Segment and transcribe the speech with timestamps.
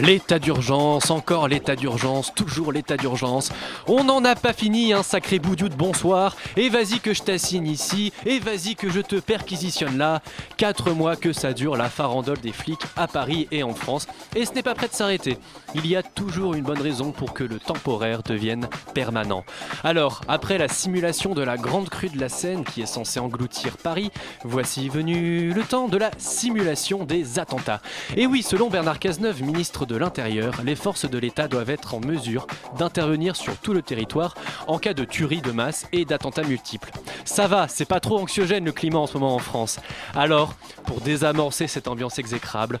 [0.00, 3.52] L'état d'urgence, encore l'état d'urgence, toujours l'état d'urgence.
[3.86, 6.36] On n'en a pas fini, un sacré boudiou de bonsoir.
[6.56, 10.22] Et vas-y que je t'assigne ici, et vas-y que je te perquisitionne là.
[10.56, 14.06] Quatre mois que ça dure la farandole des flics à Paris et en France.
[14.34, 15.36] Et ce n'est pas prêt de s'arrêter.
[15.74, 19.44] Il y a toujours une bonne raison pour que le temporaire devienne permanent.
[19.84, 23.76] Alors, après la simulation de la grande crue de la Seine qui est censée engloutir
[23.76, 24.10] Paris,
[24.44, 27.82] voici venu le temps de la simulation des attentats.
[28.16, 32.00] Et oui, selon Bernard Cazeneuve, ministre de l'Intérieur, les forces de l'État doivent être en
[32.00, 32.46] mesure
[32.78, 34.34] d'intervenir sur tout le territoire
[34.68, 36.92] en cas de tuerie de masse et d'attentats multiples.
[37.24, 39.80] Ça va, c'est pas trop anxiogène le climat en ce moment en France.
[40.14, 40.54] Alors,
[40.86, 42.78] pour désamorcer cette ambiance exécrable,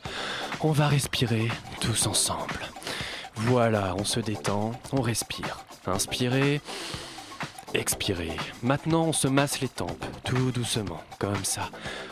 [0.60, 1.48] on va respirer
[1.80, 2.60] tous ensemble.
[3.34, 5.64] Voilà, on se détend, on respire.
[5.86, 6.60] Inspirez,
[7.74, 8.36] expirez.
[8.62, 11.70] Maintenant, on se masse les tempes, tout doucement, comme ça.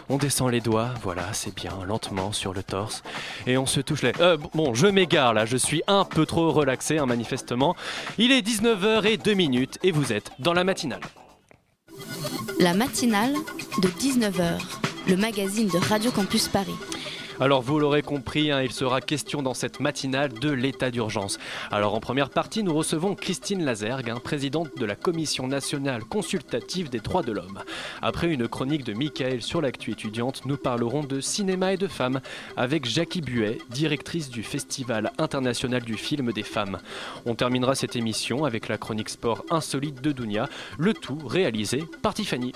[0.09, 3.03] On descend les doigts, voilà, c'est bien, lentement sur le torse.
[3.47, 4.13] Et on se touche les...
[4.21, 7.77] Euh, bon, je m'égare là, je suis un peu trop relaxé, hein, manifestement.
[8.19, 11.01] Il est 19h et 2 minutes et vous êtes dans la matinale.
[12.61, 13.35] La matinale
[13.83, 14.61] de 19h,
[15.09, 16.75] le magazine de Radio Campus Paris.
[17.41, 21.39] Alors vous l'aurez compris, hein, il sera question dans cette matinale de l'état d'urgence.
[21.71, 26.91] Alors en première partie, nous recevons Christine Lazergue, hein, présidente de la Commission nationale consultative
[26.91, 27.61] des droits de l'homme.
[28.03, 32.21] Après une chronique de Michael sur l'actu étudiante, nous parlerons de cinéma et de femmes
[32.57, 36.79] avec Jackie Buet, directrice du Festival international du film des femmes.
[37.25, 42.15] On terminera cette émission avec la chronique sport insolite de Dounia, le tout réalisé par
[42.15, 42.53] Tiffany.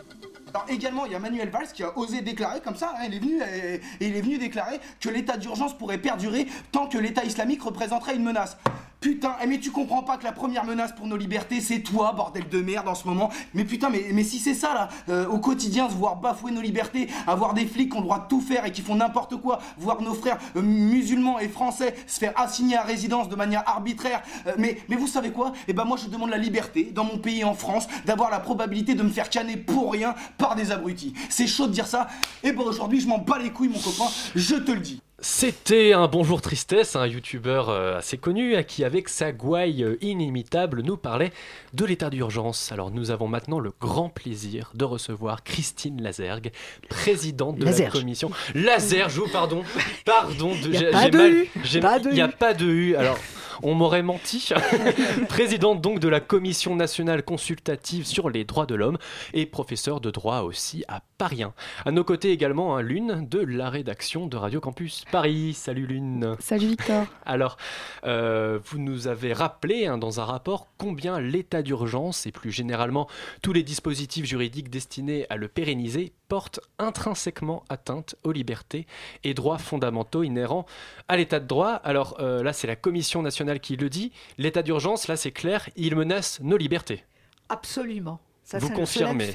[0.54, 3.80] Alors également, il y a Manuel Valls qui a osé déclarer comme ça, hein, et
[4.00, 8.24] il est venu déclarer que l'état d'urgence pourrait perdurer tant que l'État islamique représenterait une
[8.24, 8.56] menace.
[9.02, 12.12] Putain, eh, mais tu comprends pas que la première menace pour nos libertés, c'est toi,
[12.12, 13.30] bordel de merde, en ce moment.
[13.52, 17.08] Mais putain, mais, si c'est ça, là, euh, au quotidien, se voir bafouer nos libertés,
[17.26, 19.58] avoir des flics qui ont le droit de tout faire et qui font n'importe quoi,
[19.76, 24.22] voir nos frères euh, musulmans et français se faire assigner à résidence de manière arbitraire.
[24.46, 25.52] euh, mais, vous savez quoi?
[25.66, 28.94] Eh ben moi, je demande la liberté, dans mon pays, en France, d'avoir la probabilité
[28.94, 31.12] de me faire canner pour rien par des abrutis.
[31.28, 32.06] C'est chaud de dire ça.
[32.44, 35.02] Et bon, aujourd'hui, je m'en bats les couilles, mon copain, je te le dis.
[35.24, 40.82] C'était un Bonjour Tristesse, un youtubeur euh, assez connu à qui, avec sa gouaille inimitable,
[40.82, 41.30] nous parlait
[41.74, 42.72] de l'état d'urgence.
[42.72, 46.50] Alors, nous avons maintenant le grand plaisir de recevoir Christine Lazergue,
[46.88, 47.94] présidente de Lazerge.
[47.94, 48.30] la commission.
[48.56, 49.62] Lazerge, oh, pardon,
[50.04, 52.96] pardon, j'ai mal- j'ai- Il n'y a pas de U.
[52.96, 53.16] Alors.
[53.62, 54.50] On m'aurait menti.
[55.28, 58.98] Présidente donc de la Commission nationale consultative sur les droits de l'homme
[59.34, 61.54] et professeur de droit aussi à Paris 1.
[61.84, 65.54] À nos côtés également, hein, Lune de la rédaction de Radio Campus Paris.
[65.54, 66.36] Salut Lune.
[66.40, 67.06] Salut Victor.
[67.24, 67.56] Alors,
[68.04, 73.08] euh, vous nous avez rappelé hein, dans un rapport combien l'état d'urgence et plus généralement
[73.42, 78.86] tous les dispositifs juridiques destinés à le pérenniser portent intrinsèquement atteinte aux libertés
[79.22, 80.64] et droits fondamentaux inhérents
[81.06, 81.72] à l'état de droit.
[81.84, 84.12] Alors euh, là, c'est la Commission nationale qui le dit.
[84.38, 87.04] L'état d'urgence, là, c'est clair, il menace nos libertés.
[87.50, 88.18] Absolument.
[88.44, 89.30] Ça, vous confirmez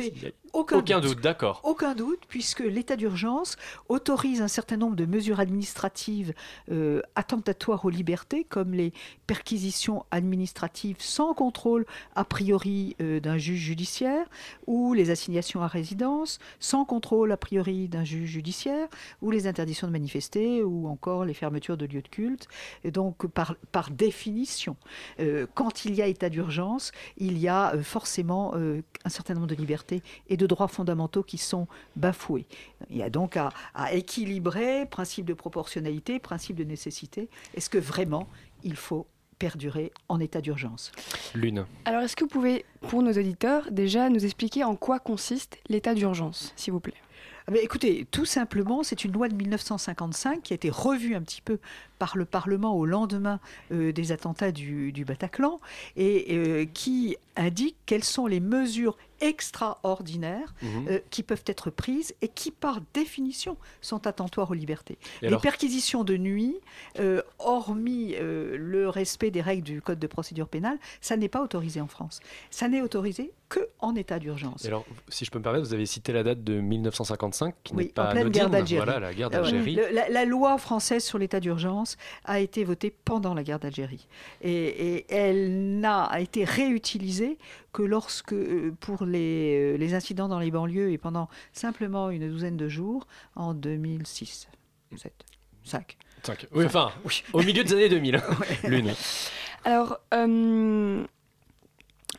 [0.54, 1.62] aucun, Aucun doute, d'accord.
[1.64, 3.58] Aucun doute, puisque l'état d'urgence
[3.90, 6.34] autorise un certain nombre de mesures administratives
[6.72, 8.94] euh, attentatoires aux libertés, comme les
[9.26, 14.26] perquisitions administratives sans contrôle a priori euh, d'un juge judiciaire,
[14.68, 18.88] ou les assignations à résidence sans contrôle a priori d'un juge judiciaire,
[19.22, 22.48] ou les interdictions de manifester, ou encore les fermetures de lieux de culte.
[22.84, 24.78] Et donc, par, par définition,
[25.20, 29.56] euh, quand il y a état d'urgence, il y a forcément un certain nombre de
[29.56, 32.46] libertés et de droits fondamentaux qui sont bafoués.
[32.90, 37.30] Il y a donc à, à équilibrer principe de proportionnalité, principe de nécessité.
[37.56, 38.28] Est-ce que vraiment
[38.64, 39.08] il faut
[39.40, 40.92] perdurer en état d'urgence?
[41.36, 41.66] Lune.
[41.86, 45.94] Alors, est-ce que vous pouvez, pour nos auditeurs, déjà nous expliquer en quoi consiste l'état
[45.94, 46.96] d'urgence, s'il vous plaît?
[47.48, 51.22] Ah ben, Écoutez, tout simplement, c'est une loi de 1955 qui a été revue un
[51.22, 51.60] petit peu
[51.98, 53.40] par le Parlement au lendemain
[53.72, 55.62] euh, des attentats du, du Bataclan
[55.96, 60.88] et euh, qui indique quelles sont les mesures extraordinaires Mhm.
[60.90, 64.98] euh, qui peuvent être prises et qui, par définition, sont attentatoires aux libertés.
[65.22, 66.56] Et les alors perquisitions de nuit,
[67.00, 71.42] euh, hormis euh, le respect des règles du Code de procédure pénale, ça n'est pas
[71.42, 72.20] autorisé en France.
[72.52, 74.66] Ça n'est autorisé que en état d'urgence.
[74.66, 77.86] Alors, si je peux me permettre, vous avez cité la date de 1955, qui Oui,
[77.86, 78.42] n'est pas en pleine anodine.
[78.42, 78.86] guerre d'Algérie.
[78.86, 79.76] Voilà, la guerre d'Algérie.
[79.76, 84.08] le- la, la loi française sur l'état d'urgence a été votée pendant la guerre d'Algérie.
[84.44, 87.27] Et, et elle n'a été réutilisée
[87.74, 92.30] que lorsque, euh, pour les, euh, les incidents dans les banlieues et pendant simplement une
[92.30, 94.48] douzaine de jours, en 2006.
[94.96, 95.14] 7,
[95.64, 95.98] 5.
[96.24, 96.48] Cinq.
[96.54, 98.22] Oui, enfin, oui, au milieu des années 2000.
[98.64, 98.94] L'une.
[99.66, 101.04] Alors, euh,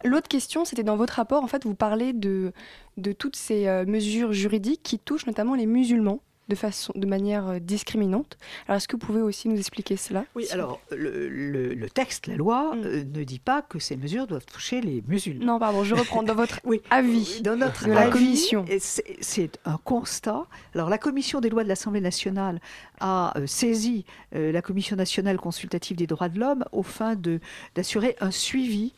[0.04, 2.52] l'autre question, c'était dans votre rapport, en fait, vous parlez de,
[2.96, 7.58] de toutes ces mesures juridiques qui touchent notamment les musulmans de, façon, de manière euh,
[7.58, 8.36] discriminante.
[8.66, 12.26] Alors, est-ce que vous pouvez aussi nous expliquer cela Oui, alors le, le- le texte,
[12.26, 12.82] la loi, Mm.
[12.84, 15.44] euh, ne dit pas que ces mesures doivent toucher les musulmans.
[15.44, 16.22] Non, pardon, je reprends.
[16.22, 16.80] Dans votre Oui.
[16.90, 18.64] avis Dans notre de la avis, commission.
[18.68, 20.46] et c'est- un constat.
[20.74, 22.60] Alors, la commission des lois de l'Assemblée nationale
[23.00, 24.04] a euh, saisi
[24.34, 27.40] euh, la commission nationale consultative des droits de l'homme au fin de-
[27.74, 28.92] d'assurer un suivi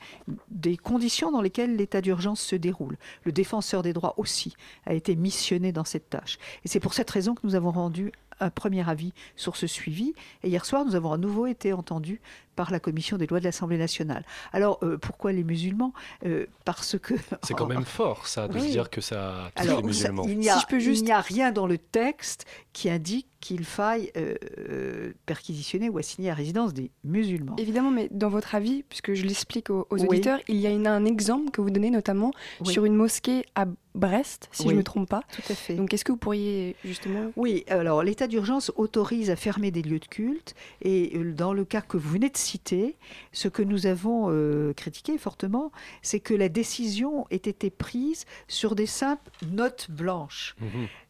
[0.51, 2.97] des conditions dans lesquelles l'état d'urgence se déroule.
[3.25, 4.55] Le défenseur des droits aussi
[4.87, 6.39] a été missionné dans cette tâche.
[6.65, 10.15] Et c'est pour cette raison que nous avons rendu un premier avis sur ce suivi.
[10.43, 12.21] Et hier soir, nous avons à nouveau été entendus
[12.57, 14.25] par la commission des lois de l'Assemblée nationale.
[14.53, 15.93] Alors, euh, pourquoi les musulmans?
[16.27, 17.15] Euh, Parce que...
[17.43, 20.25] C'est quand même fort, ça, de se dire que ça touche Alors, les musulmans.
[20.25, 22.45] ça- il n'y a, Si je peux juste- il n'y a rien dans le texte
[22.73, 27.57] qui indique qu'il faille euh, perquisitionner ou assigner à résidence des musulmans.
[27.57, 30.07] Évidemment, mais dans votre avis, puisque je l'explique aux, aux Oui.
[30.09, 32.73] auditeurs, il y a une- un exemple que vous donnez notamment Oui.
[32.73, 33.65] sur une mosquée à
[33.95, 35.23] Brest, si je ne me trompe pas.
[35.35, 35.75] Tout à fait.
[35.75, 39.99] Donc, est-ce que vous pourriez justement Oui, alors l'état d'urgence autorise à fermer des lieux
[39.99, 42.97] de culte et dans le cas que vous venez de citer,
[43.33, 45.71] ce que nous avons euh, critiqué fortement,
[46.03, 50.57] c'est que la décision ait été prise sur des simples notes blanches.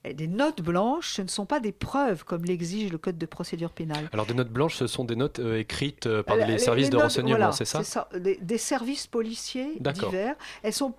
[0.05, 3.27] Et des notes blanches, ce ne sont pas des preuves comme l'exige le code de
[3.27, 4.09] procédure pénale.
[4.13, 6.97] Alors, des notes blanches, ce sont des notes euh, écrites euh, par les, services de
[6.97, 10.37] notes, renseignement, voilà, c'est ça des, des services policiers divers.
[10.63, 10.95] Elles sont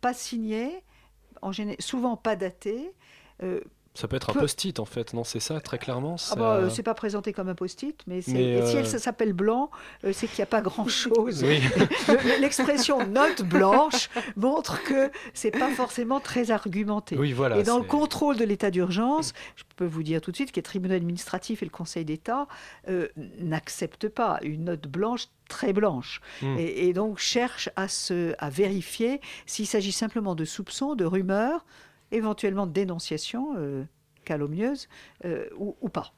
[0.00, 0.82] pas signées,
[1.42, 2.92] en géné- souvent pas datées.
[3.42, 3.60] Euh,
[3.94, 6.54] Ça peut être un post-it, en fait, non C'est ça, très clairement ah ça- bah,
[6.56, 9.68] euh, c'est pas présenté comme un post-it, mais, si euh, elle ça s'appelle blanc,
[10.04, 11.42] euh, c'est qu'il n'y a pas grand-chose.
[11.44, 11.60] Oui.
[12.40, 17.16] L'expression note blanche montre que c'est pas forcément très argumenté.
[17.18, 17.58] oui, voilà.
[17.58, 20.56] Et dans le contrôle de l'état d'urgence, je peux vous dire tout de suite que
[20.56, 22.46] les tribunaux administratifs et le Conseil d'État
[22.88, 23.08] euh,
[23.38, 26.56] n'acceptent pas une note blanche très blanche Hmm.
[26.58, 31.64] et, et donc cherchent à, se, à vérifier s'il s'agit simplement de soupçons, de rumeurs,
[32.12, 33.84] éventuellement de dénonciations euh,
[34.24, 34.88] calomnieuses
[35.24, 36.12] euh, ou, ou pas.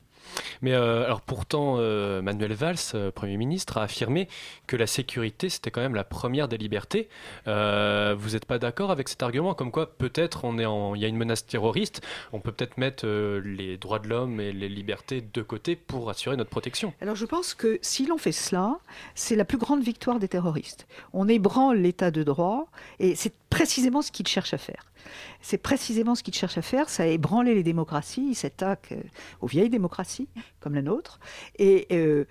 [0.61, 4.29] Mais euh, alors pourtant, euh, Manuel Valls, euh, Premier ministre, a affirmé
[4.67, 7.09] que la sécurité, c'était quand même la première des libertés.
[7.47, 11.47] Vous n'êtes pas d'accord avec cet argument Comme quoi, peut-être, il y a une menace
[11.47, 12.03] terroriste,
[12.33, 16.37] on peut peut-être mettre les droits de l'homme et les libertés de côté pour assurer
[16.37, 16.93] notre protection.
[17.00, 18.79] Alors je pense que si l'on fait cela,
[19.15, 20.87] c'est la plus grande victoire des terroristes.
[21.12, 22.67] On ébranle l'état de droit
[22.99, 24.92] et c'est précisément ce qu'ils cherchent à faire.
[25.40, 27.06] C'est précisément ce qu'ils cherchent à faire, ça a
[27.50, 29.02] les démocraties, ils s'attaquent euh,
[29.40, 30.28] aux vieilles démocraties
[30.60, 31.19] comme la nôtre.
[31.58, 32.25] Et euh,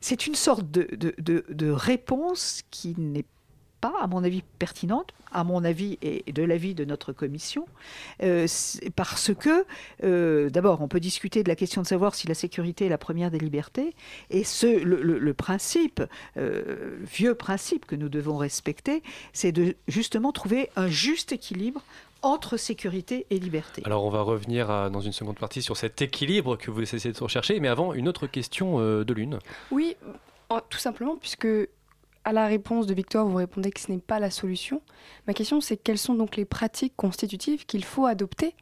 [0.00, 3.24] c'est une sorte de, réponse qui n'est
[3.80, 7.66] pas, à mon avis, pertinente, à mon avis et de l'avis de notre commission,
[8.22, 8.46] euh,
[8.96, 12.88] parce que, d'abord, on peut discuter de la question de savoir si la sécurité est
[12.88, 13.94] la première des libertés,
[14.30, 16.02] et ce, le, principe,
[16.36, 19.02] vieux principe que nous devons respecter,
[19.32, 21.82] c'est de justement trouver un juste équilibre
[22.22, 23.82] entre sécurité et liberté.
[23.84, 27.12] Alors on va revenir à- dans une seconde partie sur cet équilibre que vous essayez
[27.12, 29.38] de rechercher, mais avant, une autre question euh, de l'une.
[29.70, 29.96] Oui,
[30.50, 31.46] en- tout simplement, puisque
[32.24, 34.82] à la réponse de Victor, vous répondez que ce n'est pas la solution.
[35.26, 38.54] Ma question, c'est quelles sont donc les pratiques constitutives qu'il faut adopter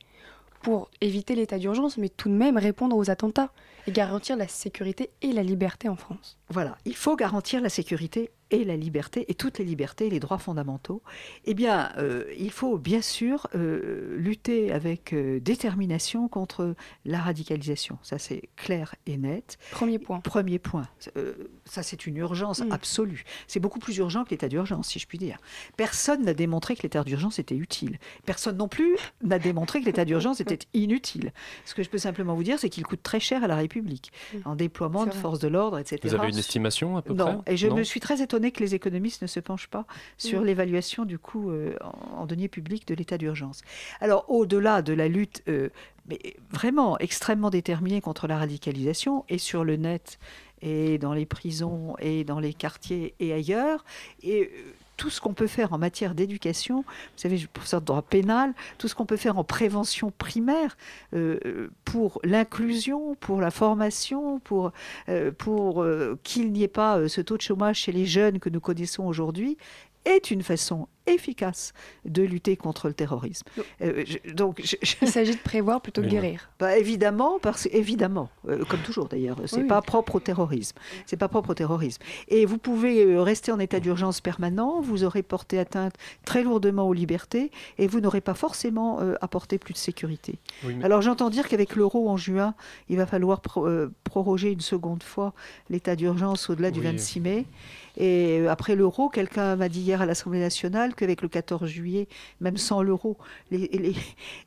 [0.63, 3.51] pour éviter l'état d'urgence, mais tout de même répondre aux attentats
[3.87, 6.37] et garantir la sécurité et la liberté en France?
[6.49, 10.21] Voilà, il faut garantir la sécurité et la liberté, et toutes les libertés et les
[10.21, 11.03] droits fondamentaux.
[11.45, 16.75] Eh bien, euh, il faut bien sûr euh, lutter avec euh, détermination contre
[17.05, 17.99] la radicalisation.
[18.03, 19.59] Ça, c'est clair et net.
[19.73, 20.21] Premier point.
[20.21, 20.87] Premier point.
[21.17, 21.35] Euh,
[21.65, 22.73] ça, c'est une urgence Mm.
[22.73, 23.25] absolue.
[23.49, 25.39] C'est beaucoup plus urgent que l'état d'urgence, si je puis dire.
[25.77, 27.99] Personne n'a démontré que l'état d'urgence était utile.
[28.25, 31.33] Personne non plus n'a démontré que l'état d'urgence était inutile.
[31.65, 34.13] Ce que je peux simplement vous dire, c'est qu'il coûte très cher à la République
[34.35, 34.39] Mm.
[34.45, 36.01] en déploiement de forces de l'ordre, etc.
[36.05, 37.25] Vous avez une estimation à peu près?
[37.33, 37.77] Non, et je Non?
[37.77, 40.45] me suis très étonnée que les économistes ne se penchent pas sur Mm.
[40.45, 43.63] l'évaluation du coût euh, en, en deniers publics de l'état d'urgence.
[44.01, 45.69] Alors, au-delà de la lutte euh,
[46.09, 50.19] mais vraiment extrêmement déterminée contre la radicalisation, et sur le net,
[50.63, 53.85] et dans les prisons, et dans les quartiers, et ailleurs,
[54.23, 56.85] et euh, tout ce qu'on peut faire en matière d'éducation, vous
[57.17, 60.77] savez, je professeur de droit pénal, tout ce qu'on peut faire en prévention primaire
[61.15, 64.73] euh, pour l'inclusion, pour la formation, pour,
[65.09, 68.39] euh, pour euh, qu'il n'y ait pas euh, ce taux de chômage chez les jeunes
[68.39, 69.57] que nous connaissons aujourd'hui,
[70.05, 71.73] est une façon efficace
[72.05, 73.45] de lutter contre le terrorisme.
[73.83, 76.13] Euh, je- donc, je- je- Il s'agit de prévoir plutôt que non.
[76.13, 76.51] guérir.
[76.59, 79.87] bah, évidemment, parce évidemment, euh, comme toujours d'ailleurs, c'est Oui, pas oui.
[79.87, 80.77] propre au terrorisme.
[81.07, 82.03] C'est pas propre au terrorisme.
[82.29, 85.95] Et vous pouvez euh, rester en état d'urgence permanent, vous aurez porté atteinte
[86.25, 90.39] très lourdement aux libertés et vous n'aurez pas forcément euh, apporté plus de sécurité.
[90.65, 92.55] Oui, mais- Alors j'entends dire qu'avec l'euro en juin,
[92.89, 95.33] il va falloir pro- euh, proroger une seconde fois
[95.71, 96.87] l'état d'urgence au-delà du Oui.
[96.87, 97.47] 26 mai.
[97.99, 102.09] Et après l'euro, quelqu'un m'a dit hier à l'Assemblée nationale qu'avec le 14 juillet,
[102.41, 103.17] même sans l'euro,
[103.51, 103.95] les, les,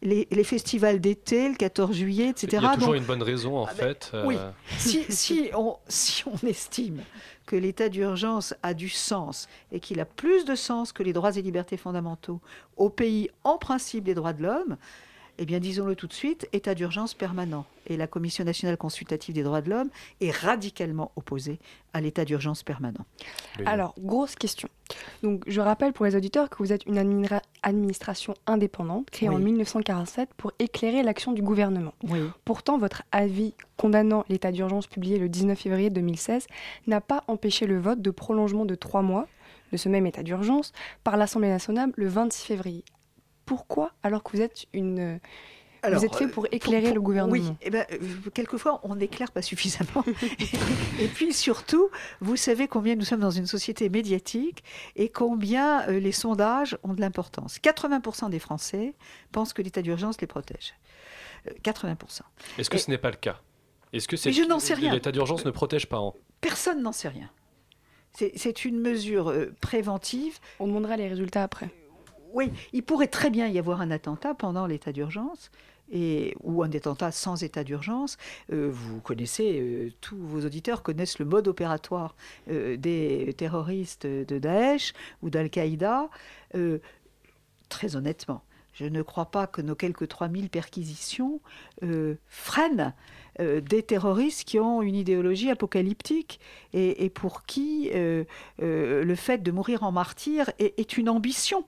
[0.02, 2.48] les- les festivals d'été, le 14 juillet, etc.
[2.52, 4.12] Il y a toujours donc, une bonne raison en Ah, ben, fait.
[4.14, 4.36] euh, oui.
[4.78, 7.02] si, si on, si on estime
[7.46, 11.36] que l'état d'urgence a du sens et qu'il a plus de sens que les droits
[11.36, 12.40] et libertés fondamentaux
[12.78, 14.78] au pays en principe des droits de l'homme,
[15.42, 17.66] eh bien disons-le tout de suite, état d'urgence permanent.
[17.88, 19.90] Et la Commission nationale consultative des droits de l'homme
[20.22, 21.60] est radicalement opposée
[21.94, 23.06] à l'état d'urgence permanent.
[23.66, 24.68] Alors, grosse question.
[25.24, 29.36] Donc, je rappelle pour les auditeurs que vous êtes une admira- administration indépendante créée en
[29.36, 29.44] Oui.
[29.44, 31.94] 1947 pour éclairer l'action du gouvernement.
[32.04, 32.20] Oui.
[32.44, 36.48] Pourtant, votre avis condamnant l'état d'urgence publié le 19 février 2016
[36.88, 39.26] n'a pas empêché le vote de prolongement de trois mois
[39.72, 42.84] de ce même état d'urgence par l'Assemblée nationale le 26 février.
[43.50, 45.20] Pourquoi alors que vous êtes une...
[45.84, 47.98] vous êtes fait pour éclairer le gouvernement Oui, eh ben, euh,
[48.34, 50.04] quelquefois on n'éclaire pas suffisamment.
[51.00, 51.90] et puis surtout,
[52.22, 54.64] vous savez combien nous sommes dans une société médiatique
[54.96, 57.58] et combien euh, les sondages ont de l'importance.
[57.58, 58.94] 80% des Français
[59.32, 60.76] pensent que l'état d'urgence les protège.
[61.48, 62.22] Euh, 80%.
[62.60, 63.40] Est-ce que et- ce n'est pas le cas?
[63.94, 64.94] Est-ce que c'est Mais je n'en sais rien.
[64.94, 66.14] l'état d'urgence ne protège pas en?
[66.42, 67.32] Personne n'en sait rien.
[68.14, 71.70] C'est- C'est une mesure euh, préventive On demandera les résultats après.
[72.34, 75.52] Oui, il pourrait très bien y avoir un attentat pendant l'état d'urgence.
[75.92, 78.18] Et, ou un attentat sans état d'urgence.
[78.54, 82.16] Euh, vous connaissez, euh, tous vos auditeurs connaissent le mode opératoire
[82.48, 84.94] euh, des terroristes de Daesh
[85.24, 86.10] ou d'Al-Qaïda.
[87.70, 88.44] Très honnêtement,
[88.74, 91.40] je ne crois pas que nos quelques 3000 perquisitions
[92.28, 92.94] freinent
[93.40, 96.40] des terroristes qui ont une idéologie apocalyptique
[96.74, 101.66] et, pour qui le fait de mourir en martyr est une ambition.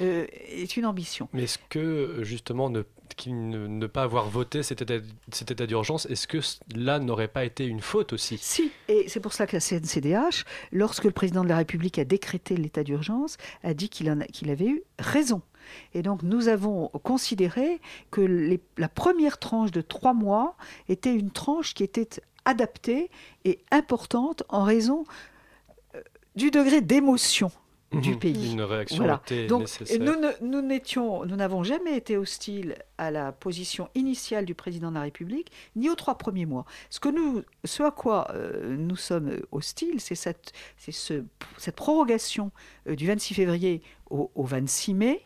[0.00, 1.28] Euh, est une ambition.
[1.32, 2.82] Mais est-ce que justement ne,
[3.16, 6.38] qu'il ne, ne pas avoir voté cet état, d'urgence, est-ce que
[6.74, 8.38] là n'aurait pas été une faute aussi?
[8.38, 12.04] Si, et c'est pour cela que la CNCDH, lorsque le président de la République a
[12.04, 15.42] décrété l'état d'urgence, a dit qu'il avait eu raison.
[15.94, 20.56] Et donc nous avons considéré que les- la première tranche de trois mois
[20.88, 22.08] était une tranche qui était
[22.44, 23.10] adaptée
[23.44, 25.04] et importante en raison
[25.94, 26.00] euh,
[26.36, 27.50] du degré d'émotion
[27.92, 28.18] du Mhm.
[28.18, 28.52] pays.
[28.52, 29.22] Une réaction Voilà.
[29.24, 29.98] était Donc, nécessaire.
[30.42, 35.02] nous n'étions, nous n'avons jamais été hostiles à la position initiale du président de la
[35.02, 36.66] République, ni aux trois premiers mois.
[36.90, 41.24] Ce, que nous, ce à quoi euh, nous sommes hostiles, c'est cette, c'est ce-
[41.56, 42.50] cette prorogation
[42.88, 43.80] euh, du 26 février
[44.10, 45.24] au, au 26 mai.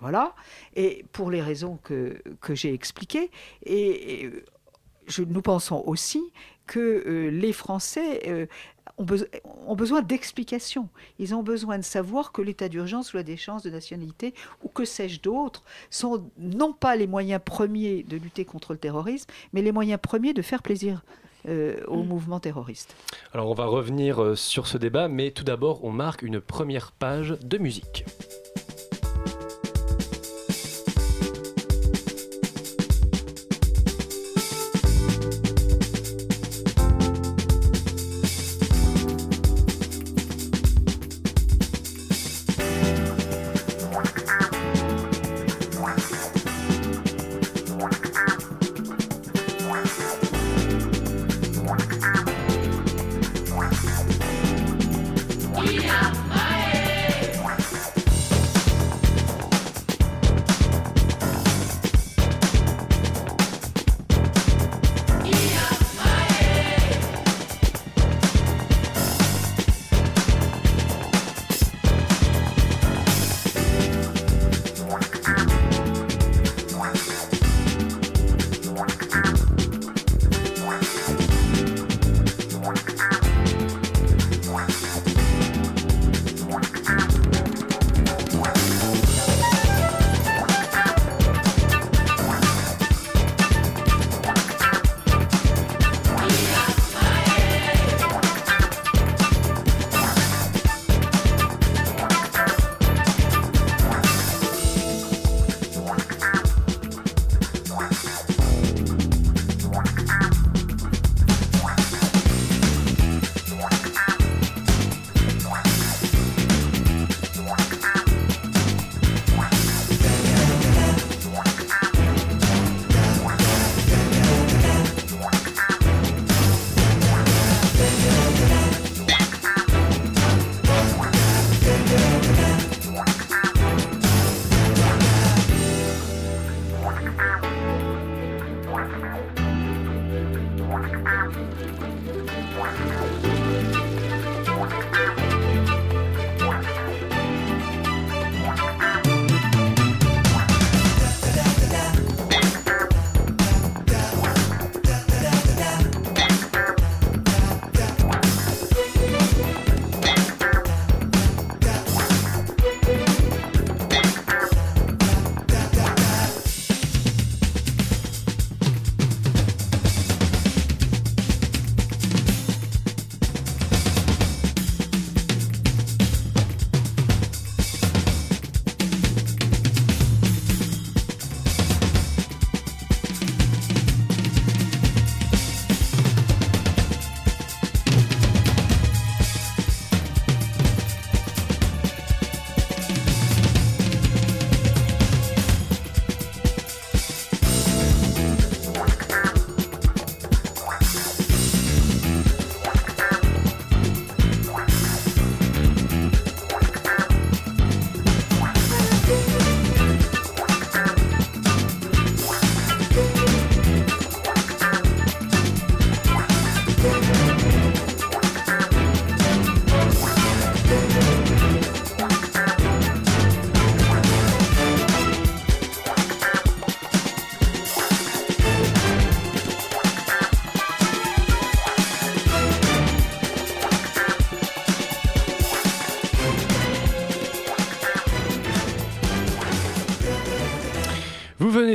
[0.00, 0.34] Voilà,
[0.76, 3.30] et pour les raisons que, que j'ai expliquées.
[3.64, 4.44] Et, et, euh,
[5.06, 6.22] je, nous pensons aussi
[6.66, 8.46] que euh, les Français euh,
[8.98, 9.26] ont, beso-
[9.66, 10.88] ont besoin d'explications.
[11.18, 14.84] Ils ont besoin de savoir que l'état d'urgence ou la déchéance de nationalité ou que
[14.84, 19.72] sais-je d'autre sont non pas les moyens premiers de lutter contre le terrorisme, mais les
[19.72, 21.02] moyens premiers de faire plaisir
[21.48, 22.96] euh, au mouvement terroriste.
[23.32, 26.92] Alors on va revenir euh, sur ce débat, mais tout d'abord on marque une première
[26.92, 28.04] page de musique.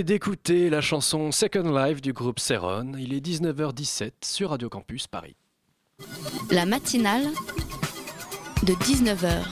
[0.10, 2.94] D'écouter la chanson Second Life du groupe Seron.
[2.98, 5.36] Il est 19h17 sur Radio Campus Paris.
[6.50, 7.28] La matinale
[8.64, 9.44] de 19h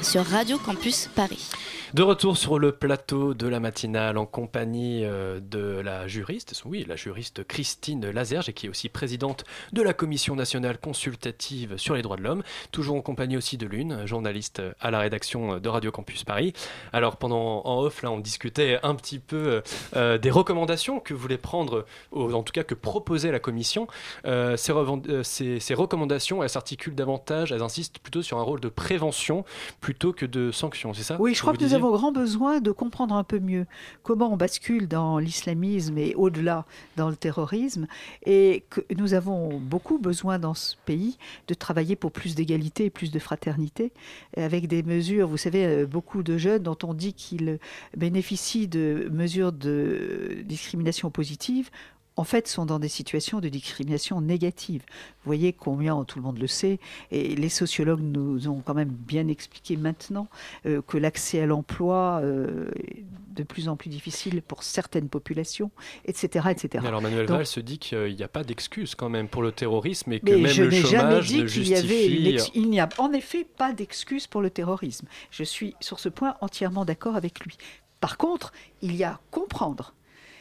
[0.00, 1.50] sur Radio Campus Paris.
[1.94, 6.84] De retour sur le plateau de la matinale en compagnie euh, de la juriste, oui,
[6.86, 12.02] la juriste Christine Lazerge, qui est aussi présidente de la Commission nationale consultative sur les
[12.02, 15.90] droits de l'homme, toujours en compagnie aussi de Lune, journaliste à la rédaction de Radio
[15.90, 16.52] Campus Paris.
[16.92, 19.62] Alors pendant en off, là, on discutait un petit peu
[19.96, 23.86] euh, des recommandations que voulait prendre, ou en tout cas que proposait la Commission.
[24.26, 28.42] Euh, ces, revend- euh, ces- ces recommandations, elles s'articulent davantage, elles insistent plutôt sur un
[28.42, 29.46] rôle de prévention
[29.80, 31.16] plutôt que de sanction, c'est ça?
[31.18, 33.66] Oui, je crois que nous avons grand besoin de comprendre un peu mieux
[34.02, 36.64] comment on bascule dans l'islamisme et au-delà
[36.96, 37.86] dans le terrorisme,
[38.24, 42.90] et que nous avons beaucoup besoin dans ce pays de travailler pour plus d'égalité et
[42.90, 43.92] plus de fraternité,
[44.36, 47.58] avec des mesures, vous savez, euh, beaucoup de jeunes dont on dit qu'ils
[47.96, 51.70] bénéficient de mesures de discrimination positive
[52.18, 54.82] en fait, sont dans des situations de discrimination négative.
[54.88, 56.80] Vous voyez combien, tout le monde le sait,
[57.12, 60.26] et les sociologues nous ont quand même bien expliqué maintenant
[60.66, 63.04] euh, que l'accès à l'emploi euh, est
[63.36, 65.70] de plus en plus difficile pour certaines populations,
[66.06, 66.48] etc.
[66.50, 66.80] etc.
[66.82, 69.42] Mais alors Manuel Donc- Valls se dit qu'il n'y a pas d'excuse quand même pour
[69.42, 71.76] le terrorisme et que Mais même je le n'ai jamais chômage dit ne qu'il y
[71.76, 72.06] avait
[72.54, 75.06] Il n'y a en effet pas d'excuse pour le terrorisme.
[75.30, 77.56] Je suis sur ce point entièrement d'accord avec lui.
[78.00, 78.52] Par contre,
[78.82, 79.94] il y a à comprendre.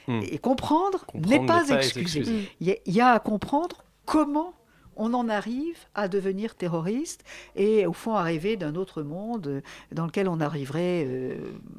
[0.08, 0.22] Hmm.
[0.24, 2.20] Et comprendre Comprendre n'est pas pas excuser.
[2.22, 2.52] excuser.
[2.62, 4.54] Il y, a, il y a à comprendre comment
[4.98, 7.24] on en arrive à devenir terroriste
[7.56, 11.36] et au fond à rêver d'un autre monde dans lequel on arriverait euh,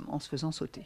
[0.08, 0.82] en se faisant sauter.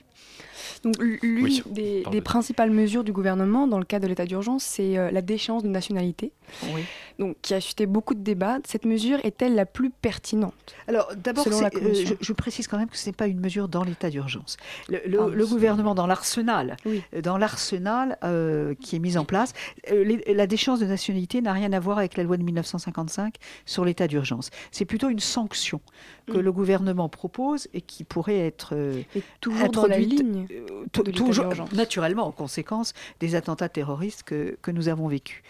[0.85, 4.97] Donc l'une Oui, des, principales mesures du gouvernement dans le cadre de l'état d'urgence, c'est
[4.97, 6.33] euh, la déchéance de nationalité,
[6.75, 6.83] Oui.
[7.19, 8.59] donc qui a suscité beaucoup de débats.
[8.65, 10.55] Cette mesure est-elle la plus pertinente
[10.89, 13.83] Alors d'abord, euh, je, je précise quand même que ce n'est pas une mesure dans
[13.85, 14.57] l'état d'urgence.
[14.89, 17.03] Le, le- Ah, le gouvernement, dans l'arsenal, Oui.
[17.23, 19.53] dans l'arsenal euh, qui est mis en place,
[19.91, 23.37] euh, les- la déchéance de nationalité n'a rien à voir avec la loi de 1955
[23.67, 24.51] sur l'état d'urgence.
[24.71, 25.81] C'est plutôt une sanction
[26.27, 26.41] que Mm.
[26.41, 31.03] le gouvernement propose et qui pourrait être euh, Et toujours dans la introduite, ligne euh,
[31.05, 35.43] de toujours naturellement en conséquence des attentats terroristes que, que nous avons vécus.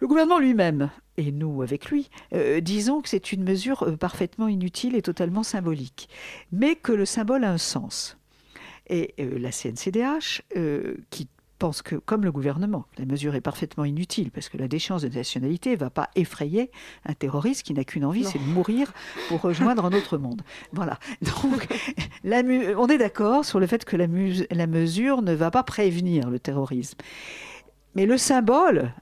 [0.00, 4.96] Le gouvernement lui-même, et nous avec lui, euh, disons que c'est une mesure parfaitement inutile
[4.96, 6.08] et totalement symbolique,
[6.52, 8.18] mais que le symbole a un sens.
[8.88, 11.28] Et euh, la CNCDH, euh, qui
[11.58, 15.08] pense que, comme le gouvernement, la mesure est parfaitement inutile, parce que la déchéance de
[15.08, 16.70] nationalité ne va pas effrayer
[17.06, 18.92] un terroriste qui n'a qu'une envie, c'est de mourir
[19.28, 20.42] pour rejoindre un autre monde.
[20.72, 20.98] Voilà.
[21.22, 21.66] Donc,
[22.22, 22.42] la
[22.76, 24.06] on est d'accord sur le fait que la,
[24.50, 26.98] la mesure ne va pas prévenir le terrorisme.
[27.94, 28.92] Mais le symbole,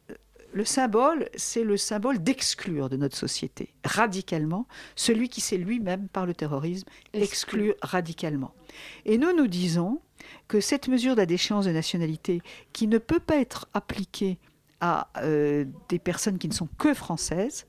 [0.52, 6.26] le symbole, c'est le symbole d'exclure de notre société radicalement celui qui s'est lui-même par
[6.26, 8.54] le terrorisme exclu radicalement.
[9.06, 10.00] Et nous nous disons
[10.48, 12.40] que cette mesure de la déchéance de nationalité,
[12.72, 14.38] qui ne peut pas être appliquée
[14.80, 17.66] à euh, des personnes qui ne sont que françaises,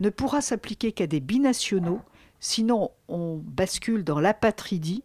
[0.00, 2.00] ne pourra s'appliquer qu'à des binationaux,
[2.40, 5.02] sinon on bascule dans l'apatridie,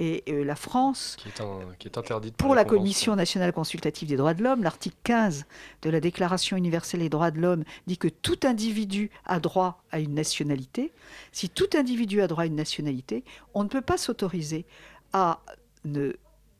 [0.00, 2.64] Et euh, la France, Qui est, un- qui est interdite pour la.
[2.64, 5.44] Commission nationale consultative des droits de l'homme, l'article 15
[5.82, 9.98] de la Déclaration universelle des droits de l'homme dit que tout individu a droit à
[9.98, 10.92] une nationalité.
[11.32, 14.66] Si tout individu a droit à une nationalité, on ne peut pas s'autoriser
[15.12, 15.40] à
[15.84, 16.12] ne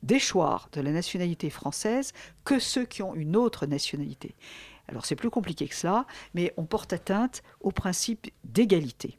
[0.02, 2.12] déchoir de la nationalité française
[2.44, 4.34] que ceux qui ont une autre nationalité.
[4.88, 9.18] Alors c'est plus compliqué que cela, mais on porte atteinte au principe d'égalité.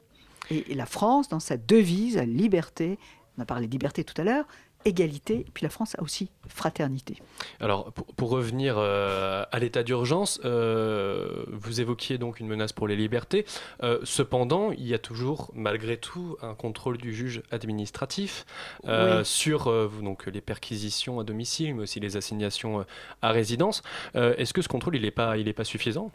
[0.50, 2.98] Et, la France, dans sa devise, la liberté,
[3.38, 4.48] on a parlé de liberté tout à l'heure,
[4.86, 7.22] égalité, et puis la France a aussi fraternité.
[7.60, 12.88] Alors, pour, pour revenir euh, à l'état d'urgence, euh, vous évoquiez donc une menace pour
[12.88, 13.46] les libertés.
[13.84, 18.46] Euh, cependant, il y a toujours, malgré tout, un contrôle du juge administratif
[18.86, 18.92] Oui.
[19.24, 19.66] sur
[20.02, 22.86] donc, les perquisitions à domicile, mais aussi les assignations
[23.22, 23.84] à résidence.
[24.14, 26.12] Est-ce que ce contrôle, il n'est pas, il est pas suffisant?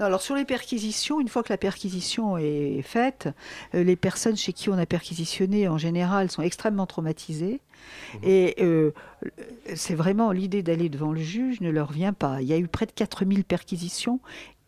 [0.00, 3.28] Non, Alors sur les perquisitions, une fois que la perquisition est faite,
[3.72, 7.60] les personnes chez qui on a perquisitionné en général sont extrêmement traumatisées.
[8.22, 8.92] Et euh,
[9.74, 12.40] c'est vraiment l'idée d'aller devant le juge ne leur vient pas.
[12.40, 14.20] Il y a eu près de 4000 perquisitions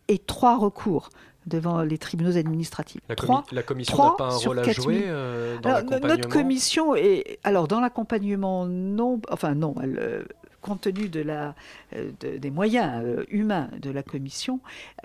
[0.08, 1.10] et trois recours
[1.46, 3.00] devant les tribunaux administratifs.
[3.08, 4.82] La, comi- la commission n'a pas un rôle à 4000.
[4.84, 5.70] jouer euh, dans
[6.08, 10.22] notre commission est alors dans l'accompagnement non enfin non elle, euh,
[10.60, 11.52] compte tenu euh,
[11.92, 14.60] de- des moyens euh, humains de la commission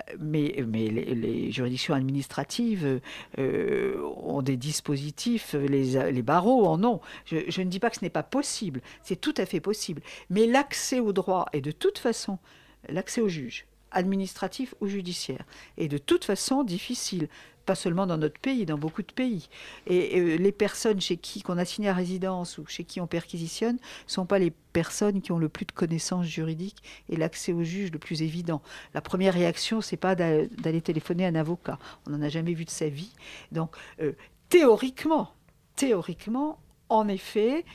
[0.10, 3.00] euh, mais les, juridictions administratives
[3.38, 7.02] ont des dispositifs les barreaux en ont.
[7.26, 10.02] Je, je ne dis pas que ce n'est pas possible c'est tout à fait possible.
[10.30, 12.40] Mais l'accès au droit est de toute façon
[12.90, 15.44] l'accès au juge administratif ou judiciaire
[15.78, 17.28] est de toute façon difficile
[17.66, 19.50] pas seulement dans notre pays, dans beaucoup de pays.
[19.88, 23.08] Et euh, les personnes chez qui qu'on a signé à résidence ou chez qui on
[23.08, 27.64] perquisitionne sont pas les personnes qui ont le plus de connaissances juridiques et l'accès au
[27.64, 28.62] juge le plus évident.
[28.94, 31.80] La première réaction, c'est pas d'a- d'aller téléphoner à un avocat.
[32.06, 33.14] On n'en a jamais vu de sa vie.
[33.52, 34.12] Donc, euh,
[34.50, 35.34] théoriquement,
[35.76, 37.66] théoriquement, en effet,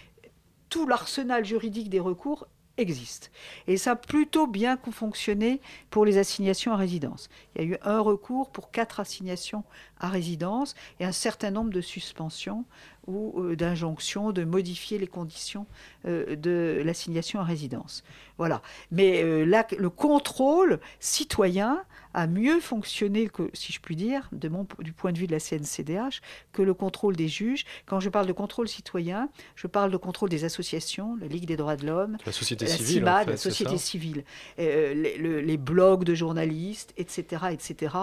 [0.69, 3.31] tout l'arsenal juridique des recours existe.
[3.67, 7.29] Et ça a plutôt bien fonctionné pour les assignations à résidence.
[7.55, 9.65] Il y a eu un recours pour quatre assignations
[9.99, 12.65] à résidence et un certain nombre de suspensions
[13.11, 15.67] ou euh, d'injonctions de modifier les conditions
[16.07, 18.05] euh, de l'assignation à résidence.
[18.39, 18.63] Voilà.
[18.91, 21.83] Mais euh, là, le contrôle citoyen
[22.15, 25.33] a mieux fonctionné, que, si je puis dire, de mon, du point de vue de
[25.33, 26.21] la CNCDH,
[26.53, 27.65] que le contrôle des juges.
[27.87, 31.57] Quand je parle de contrôle citoyen, je parle de contrôle des associations, la Ligue des
[31.57, 34.25] droits de l'homme, La société la civile, CIMAD, en fait, la société civile,
[34.59, 37.95] euh, les, le- les blogs de journalistes, etc., etc.,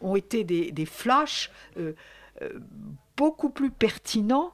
[0.00, 1.92] ont été des, des flashs euh,
[2.42, 2.50] euh,
[3.16, 4.52] beaucoup plus pertinents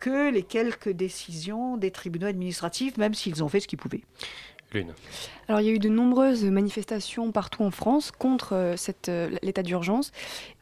[0.00, 4.02] que les quelques décisions des tribunaux administratifs, même s'ils ont fait ce qu'ils pouvaient.
[4.72, 4.94] Lune.
[5.48, 9.30] Alors il y a eu de nombreuses manifestations partout en France contre euh, cette, euh,
[9.42, 10.12] l'état d'urgence.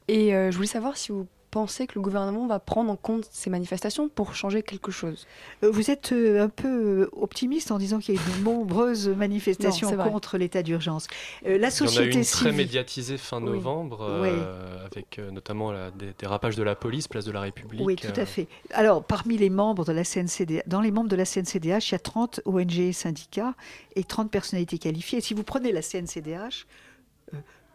[0.09, 3.27] Et euh, je voulais savoir si vous pensez que le gouvernement va prendre en compte
[3.31, 5.27] ces manifestations pour changer quelque chose.
[5.65, 9.09] Euh, Vous êtes euh, un peu optimiste en disant qu'il y a eu de nombreuses
[9.09, 11.07] manifestations Non, contre l'état d'urgence.
[11.47, 13.51] Euh, la Il y en a eu société une très médiatisée fin Oui.
[13.51, 17.83] novembre, euh, avec euh, notamment la- des dérapages de la police, place de la République.
[17.85, 18.47] Oui, tout euh, à fait.
[18.73, 21.95] Alors, parmi les membres de la CNCDH, dans les membres de la CNCDH, il y
[21.95, 23.55] a 30 ONG et syndicats
[23.97, 25.19] et 30 personnalités qualifiées.
[25.19, 26.90] Et si vous prenez la CNCDH, euh,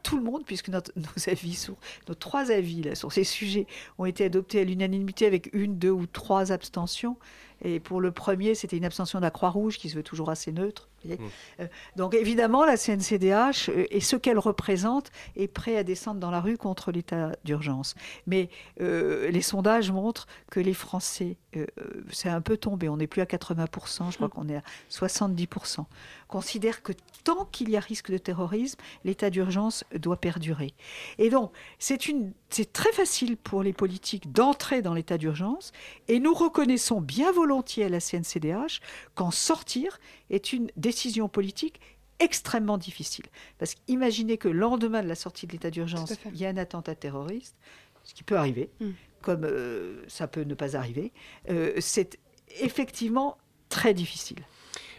[0.06, 0.80] tout le monde, puisque nos
[1.28, 1.68] avis
[2.08, 3.66] nos trois avis sur ces sujets
[3.98, 7.18] ont été adoptés à l'unanimité avec une, deux ou trois abstentions.
[7.64, 10.52] Et pour le premier, c'était une abstention de la Croix-Rouge qui se veut toujours assez
[10.52, 10.90] neutre.
[11.04, 11.22] vous voyez.
[11.60, 16.32] Euh, donc évidemment, la CNCDH euh, et ce qu'elle représente est prêt à descendre dans
[16.32, 17.96] la rue contre l'état d'urgence.
[18.28, 18.50] Mais
[18.82, 21.66] euh, les sondages montrent que les Français, euh,
[22.12, 25.86] c'est un peu tombé, on n'est plus à 80%, je crois qu'on est à 70%,
[26.28, 30.74] considèrent que tant qu'il y a risque de terrorisme, l'état d'urgence doit perdurer.
[31.18, 35.74] Et donc, c'est une, c'est très facile pour les politiques d'entrer dans l'état d'urgence,
[36.08, 38.80] et nous reconnaissons bien volontiers à la CNCDH
[39.14, 41.82] qu'en sortir est une décision politique
[42.20, 43.26] extrêmement difficile.
[43.58, 46.56] Parce qu'imaginez que le lendemain de la sortie de l'état d'urgence, il y a un
[46.56, 47.58] attentat terroriste,
[48.04, 48.92] ce qui peut arriver, Mm.
[49.22, 51.12] comme euh, ça peut ne pas arriver,
[51.50, 52.18] euh, c'est
[52.62, 53.38] effectivement
[53.68, 54.40] très difficile.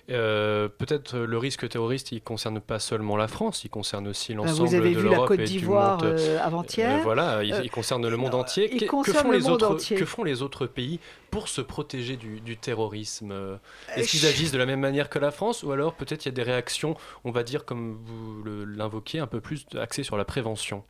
[0.08, 4.34] Euh, Peut-être euh, le risque terroriste, il concerne pas seulement la France, il concerne aussi
[4.34, 6.04] Ben, l'ensemble vous avez de vu la l'Europe Côte et du d'Ivoire monde.
[6.12, 7.02] euh, Euh, avant-hier.
[7.02, 8.68] voilà, il, Euh, il concerne le monde entier.
[8.72, 9.96] il Que- que, concerne font le les monde autres, entier.
[9.96, 11.00] que font les autres pays
[11.32, 13.32] pour se protéger du, du terrorisme?
[13.32, 13.56] Euh,
[13.96, 16.32] Est-ce qu'ils agissent de la même manière que la France ou alors peut-être il y
[16.32, 20.24] a des réactions, on va dire comme vous l'invoquiez, un peu plus axées sur la
[20.24, 20.84] prévention?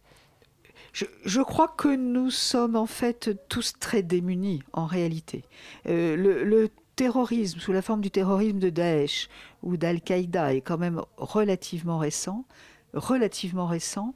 [0.92, 5.44] Je, je crois que nous sommes en fait tous très démunis en réalité.
[5.88, 9.28] Euh, le, le terrorisme, sous la forme du terrorisme de Daesh
[9.62, 12.44] ou d'Al-Qaïda, est quand même relativement récent,
[12.94, 14.14] relativement récent,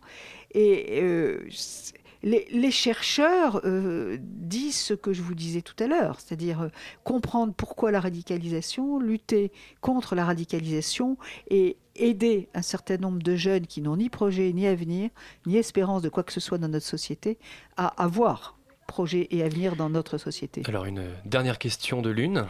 [0.53, 1.47] et euh,
[2.23, 6.69] les chercheurs euh, disent ce que je vous disais tout à l'heure, c'est-à-dire euh,
[7.05, 11.16] comprendre pourquoi la radicalisation, lutter contre la radicalisation
[11.49, 15.11] et aider un certain nombre de jeunes qui n'ont ni projet, ni avenir,
[15.47, 17.38] ni espérance de quoi que ce soit dans notre société
[17.77, 18.60] à avoir
[18.90, 20.62] projet et avenir dans notre société.
[20.68, 22.44] Alors une dernière question de l'une.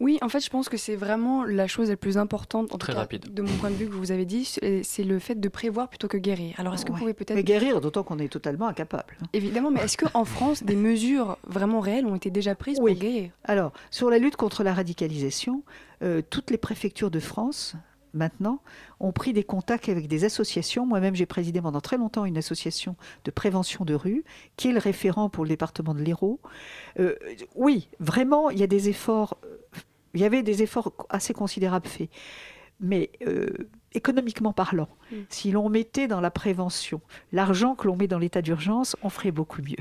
[0.00, 2.90] Oui, en fait, je pense que c'est vraiment la chose la plus importante, en Très
[2.92, 3.32] tout cas, rapide.
[3.32, 4.44] de mon point de vue que vous avez dit,
[4.82, 6.56] c'est le fait de prévoir plutôt que guérir.
[6.58, 6.94] Alors, est-ce que Ouais.
[6.96, 9.16] vous pouvez peut-être Mais guérir, d'autant qu'on est totalement incapable.
[9.22, 9.26] hein.
[9.32, 12.94] Évidemment, mais est-ce qu'en France, des mesures vraiment réelles ont été déjà prises Oui.
[12.94, 13.30] pour guérir?
[13.44, 15.62] Alors, sur la lutte contre la radicalisation,
[16.02, 17.76] euh, toutes les préfectures de France,
[18.14, 18.60] maintenant,
[19.00, 20.86] ont pris des contacts avec des associations.
[20.86, 24.24] Moi-même, j'ai présidé pendant très longtemps une association de prévention de rue,
[24.56, 26.40] qui est le référent pour le département de l'Hérault.
[26.98, 27.14] Euh,
[27.54, 29.56] oui, vraiment, il y a des efforts, euh,
[30.14, 32.10] il y avait des efforts assez considérables faits.
[32.80, 33.48] Mais euh,
[33.94, 35.16] économiquement parlant, Mm.
[35.28, 37.00] si l'on mettait dans la prévention
[37.32, 39.76] l'argent que l'on met dans l'état d'urgence, on ferait beaucoup mieux.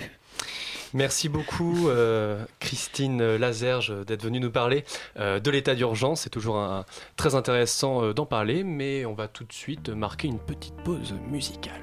[0.93, 4.83] Merci beaucoup euh, Christine Lazerge d'être venue nous parler
[5.17, 6.21] euh, de l'état d'urgence.
[6.21, 6.83] C'est toujours
[7.15, 11.15] très intéressant euh, d'en parler, mais on va tout de suite marquer une petite pause
[11.29, 11.73] musicale.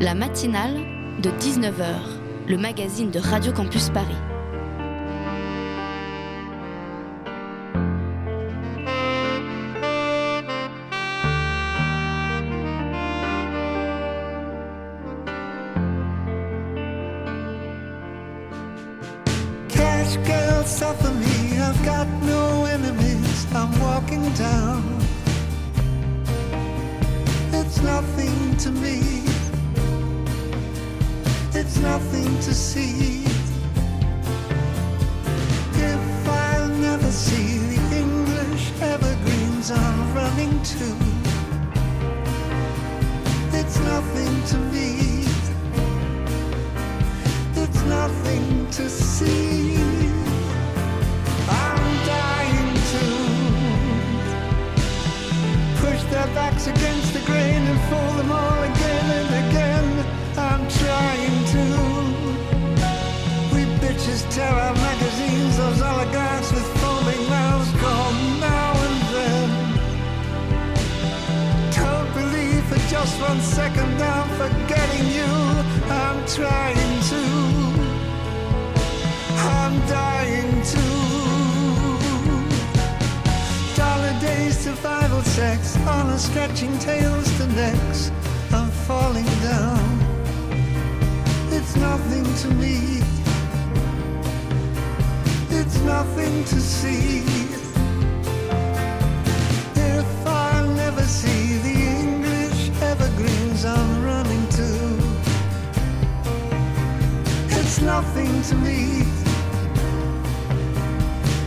[0.00, 0.74] La matinale
[1.22, 4.31] de 19h, le magazine de Radio Campus Paris.
[27.54, 29.24] It's nothing to me.
[31.52, 33.24] It's nothing to see.
[35.74, 40.86] If I'll never see the English evergreens I'm running to,
[43.58, 45.24] it's nothing to me.
[47.56, 49.01] It's nothing to see.
[73.32, 75.32] One second I'm forgetting you.
[76.02, 77.22] I'm trying to.
[79.56, 80.84] I'm dying to.
[83.74, 88.10] Dollar days, survival sex, honor stretching tails to necks.
[88.52, 89.88] I'm falling down.
[91.56, 93.00] It's nothing to me.
[95.58, 97.41] It's nothing to see.
[107.84, 109.02] Nothing to me.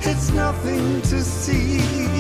[0.02, 2.15] It's nothing to see.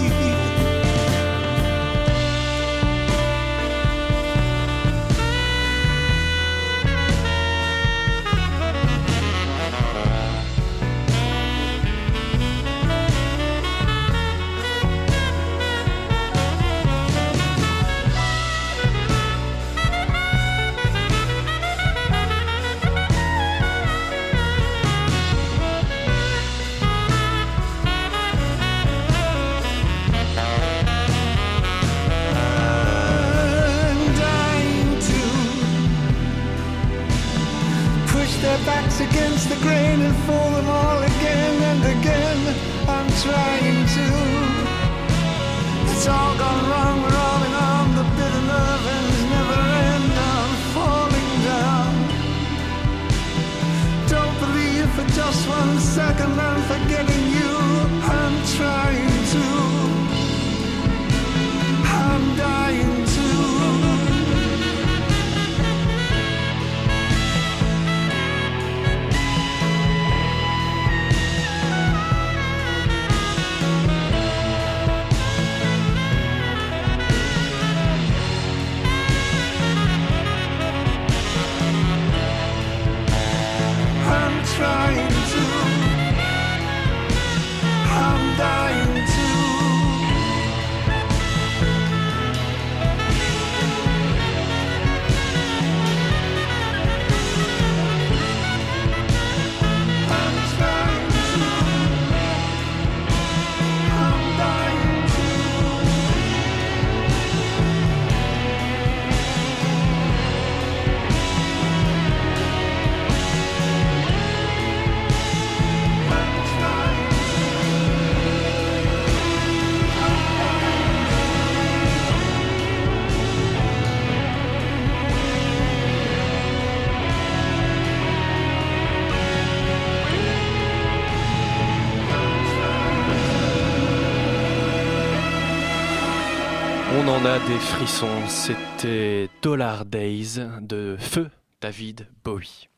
[137.48, 138.28] Des frissons.
[138.28, 141.30] C'était Dollar Days de Feu
[141.62, 142.70] David Bowie.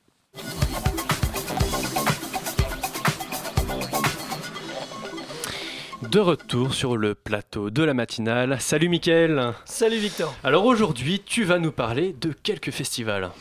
[6.10, 8.58] De retour sur le plateau de la matinale.
[8.60, 13.32] Salut Mickaël Salut Victor Alors aujourd'hui, tu vas nous parler de quelques festivals.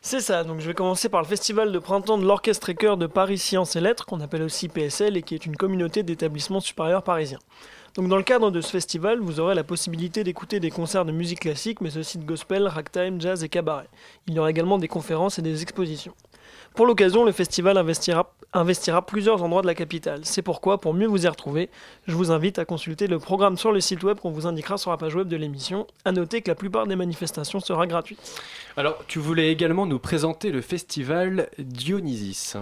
[0.00, 2.96] C'est ça, donc je vais commencer par le festival de printemps de l'Orchestre et Chœur
[2.96, 6.58] de Paris Sciences et Lettres, qu'on appelle aussi PSL, et qui est une communauté d'établissements
[6.58, 7.38] supérieurs parisiens.
[7.94, 11.12] Donc dans le cadre de ce festival, vous aurez la possibilité d'écouter des concerts de
[11.12, 13.88] musique classique, mais aussi de gospel, ragtime, jazz et cabaret.
[14.26, 16.14] Il y aura également des conférences et des expositions.
[16.74, 20.20] Pour l'occasion, le festival investira, plusieurs endroits de la capitale.
[20.22, 21.68] C'est pourquoi, pour mieux vous y retrouver,
[22.06, 24.90] je vous invite à consulter le programme sur le site web qu'on vous indiquera sur
[24.90, 25.86] la page web de l'émission.
[26.06, 28.40] À noter que la plupart des manifestations sera gratuite.
[28.78, 32.56] Alors, tu voulais également nous présenter le festival Dionysus.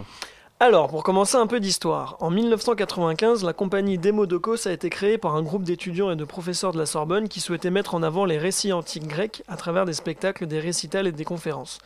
[0.63, 5.35] Alors, pour commencer un peu d'histoire, en 1995, la compagnie Demodokos a été créée par
[5.35, 8.37] un groupe d'étudiants et de professeurs de la Sorbonne qui souhaitaient mettre en avant les
[8.37, 11.79] récits antiques grecs à travers des spectacles, des récitals et des conférences.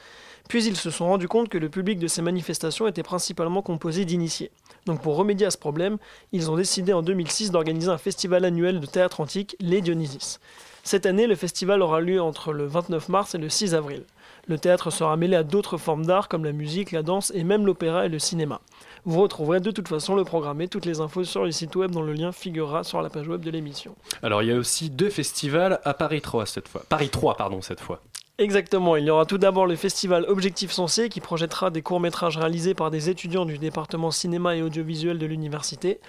[0.48, 4.04] Puis ils se sont rendus compte que le public de ces manifestations était principalement composé
[4.04, 4.50] d'initiés.
[4.87, 5.98] Donc pour remédier à ce problème,
[6.32, 10.40] ils ont décidé en 2006 d'organiser un festival annuel de théâtre antique, les Dionysus.
[10.82, 14.02] Cette année, le festival aura lieu entre le 29 mars et le 6 avril.
[14.46, 17.64] Le théâtre sera mêlé à d'autres formes d'art comme la musique, la danse et même
[17.64, 18.61] l'opéra et le cinéma.
[19.07, 21.90] Vous retrouverez de toute façon le programme et toutes les infos sur le site web
[21.90, 23.94] dont le lien figurera sur la page web de l'émission.
[24.22, 26.83] Alors, il y a aussi deux festivals à Paris 3 cette fois.
[26.88, 28.00] Paris 3, pardon, cette fois.
[28.37, 32.74] Exactement, il y aura tout d'abord le festival Objectif Sensé qui projettera des courts-métrages réalisés
[32.74, 36.00] par des étudiants du département cinéma et audiovisuel de l'université.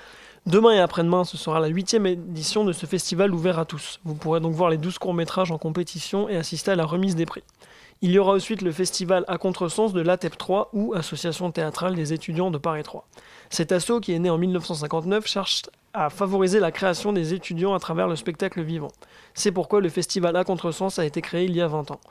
[0.48, 4.00] Demain et après-demain, ce sera la huitième édition de ce festival ouvert à tous.
[4.06, 7.26] Vous pourrez donc voir les 12 courts-métrages en compétition et assister à la remise des
[7.26, 7.43] prix.
[8.01, 12.12] Il y aura ensuite le festival à contresens de l'ATEP 3 ou Association théâtrale des
[12.12, 13.08] étudiants de Paris 3.
[13.49, 17.79] Cet assaut, qui est né en 1959, cherche à favoriser la création des étudiants à
[17.79, 18.91] travers le spectacle vivant.
[19.34, 22.01] C'est pourquoi le festival à contresens a été créé il y a 20 ans.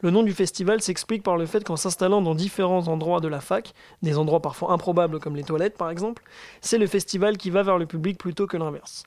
[0.00, 3.40] Le nom du festival s'explique par le fait qu'en s'installant dans différents endroits de la
[3.40, 6.22] fac, des endroits parfois improbables comme les toilettes par exemple,
[6.60, 9.04] c'est le festival qui va vers le public plutôt que l'inverse.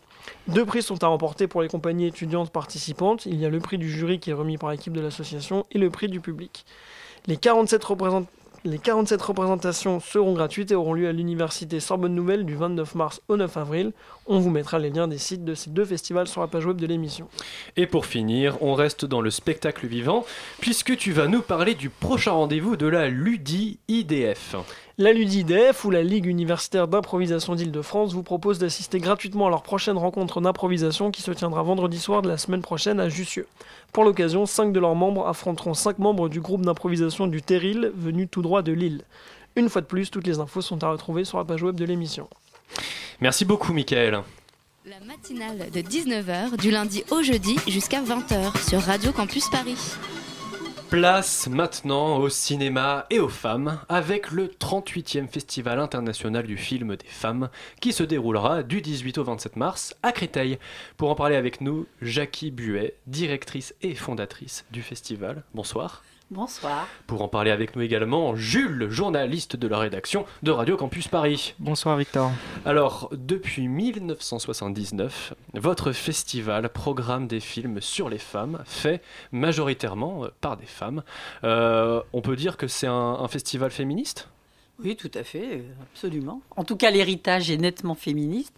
[0.47, 3.25] Deux prix sont à remporter pour les compagnies étudiantes participantes.
[3.25, 5.77] Il y a le prix du jury qui est remis par l'équipe de l'association et
[5.77, 6.65] le prix du public.
[7.27, 8.25] Les 47, représent-
[8.63, 13.21] les 47 représentations seront gratuites et auront lieu à l'université Sorbonne Nouvelle du 29 mars
[13.27, 13.91] au 9 avril.
[14.25, 16.77] On vous mettra les liens des sites de ces deux festivals sur la page web
[16.77, 17.27] de l'émission.
[17.77, 20.25] Et pour finir, on reste dans le spectacle vivant,
[20.61, 24.55] puisque tu vas nous parler du prochain rendez-vous de la Ludi IDF.
[24.97, 29.97] La LUDIDF ou la Ligue universitaire d'improvisation d'Île-de-France vous propose d'assister gratuitement à leur prochaine
[29.97, 33.45] rencontre d'improvisation qui se tiendra vendredi soir de la semaine prochaine à Jussieu.
[33.91, 38.29] Pour l'occasion, cinq de leurs membres affronteront cinq membres du groupe d'improvisation du Terril venu
[38.29, 39.01] tout droit de Lille.
[39.57, 41.83] Une fois de plus, toutes les infos sont à retrouver sur la page web de
[41.83, 42.29] l'émission.
[43.19, 44.21] Merci beaucoup, Michael.
[44.85, 49.75] La matinale de 19h du lundi au jeudi jusqu'à 20h sur Radio Campus Paris.
[50.95, 57.05] Place maintenant au cinéma et aux femmes avec le 38e Festival international du film des
[57.05, 57.49] femmes
[57.81, 60.57] qui se déroulera du 18 au 27 mars à Créteil.
[60.95, 65.43] Pour en parler avec nous, Jackie Buet, directrice et fondatrice du festival.
[65.53, 66.01] Bonsoir.
[66.31, 66.87] Bonsoir.
[67.05, 71.53] Pour en parler avec nous également, Jules, journaliste de la rédaction de Radio Campus Paris.
[71.59, 72.31] Bonsoir Victor.
[72.65, 80.57] Alors, depuis 1979, votre festival programme des films sur les femmes, faits majoritairement euh, par
[80.57, 81.03] des femmes.
[81.43, 84.27] Euh, on peut dire que c'est un, un festival féministe?
[84.83, 85.63] Oui, tout à fait,
[85.93, 86.41] absolument.
[86.55, 88.53] En tout cas, l'héritage est nettement féministe,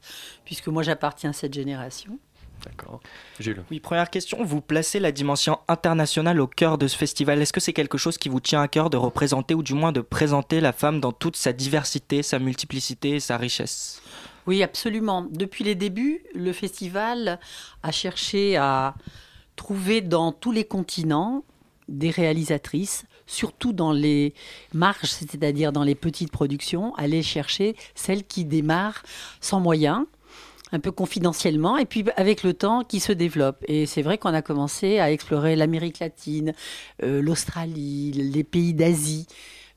[0.46, 2.18] puisque moi j'appartiens à cette génération.
[2.66, 3.00] D'accord.
[3.40, 3.64] Jules.
[3.72, 7.42] Oui, première question, vous placez la dimension internationale au cœur de ce festival.
[7.42, 9.92] Est-ce que c'est quelque chose qui vous tient à cœur de représenter ou du moins
[9.92, 14.02] de présenter la femme dans toute sa diversité, sa multiplicité et sa richesse?
[14.48, 15.28] Oui, absolument.
[15.30, 17.40] Depuis les débuts, le festival
[17.84, 18.96] a cherché à
[19.56, 21.44] trouver dans tous les continents
[21.90, 24.34] des réalisatrices, surtout dans les
[24.74, 29.04] marges, c'est-à-dire dans les petites productions, aller chercher celles qui démarrent
[29.42, 30.06] sans moyens,
[30.72, 33.64] un peu confidentiellement, et puis avec le temps qui se développe.
[33.68, 36.54] Et c'est vrai qu'on a commencé à explorer l'Amérique latine,
[37.04, 39.28] euh, l'Australie, les pays d'Asie,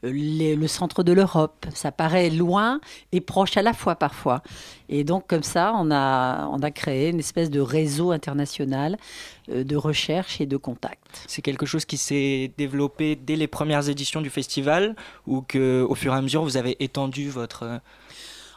[0.05, 1.65] euh, les- le centre de l'Europe.
[1.75, 2.81] Ça paraît loin
[3.13, 4.43] et proche à la fois parfois.
[4.89, 8.97] Et donc comme ça, on a, on a créé une espèce de réseau international
[9.51, 11.23] euh, de recherche et de contact.
[11.29, 14.97] C'est quelque chose qui s'est développé dès les premières éditions du festival
[15.29, 17.81] ou que au fur et à mesure vous avez étendu votre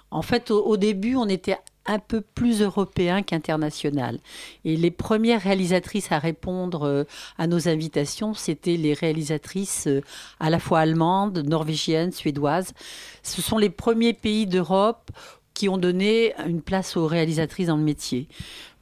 [0.10, 4.20] En fait, au, au début, on était un peu plus européen qu'international.
[4.66, 7.04] Et les premières réalisatrices à répondre euh,
[7.38, 10.02] à nos invitations, c'était les réalisatrices euh,
[10.40, 12.74] à la fois allemandes, norvégiennes, suédoises.
[13.22, 15.12] Ce sont les premiers pays d'Europe
[15.54, 18.28] qui ont donné une place aux réalisatrices dans le métier.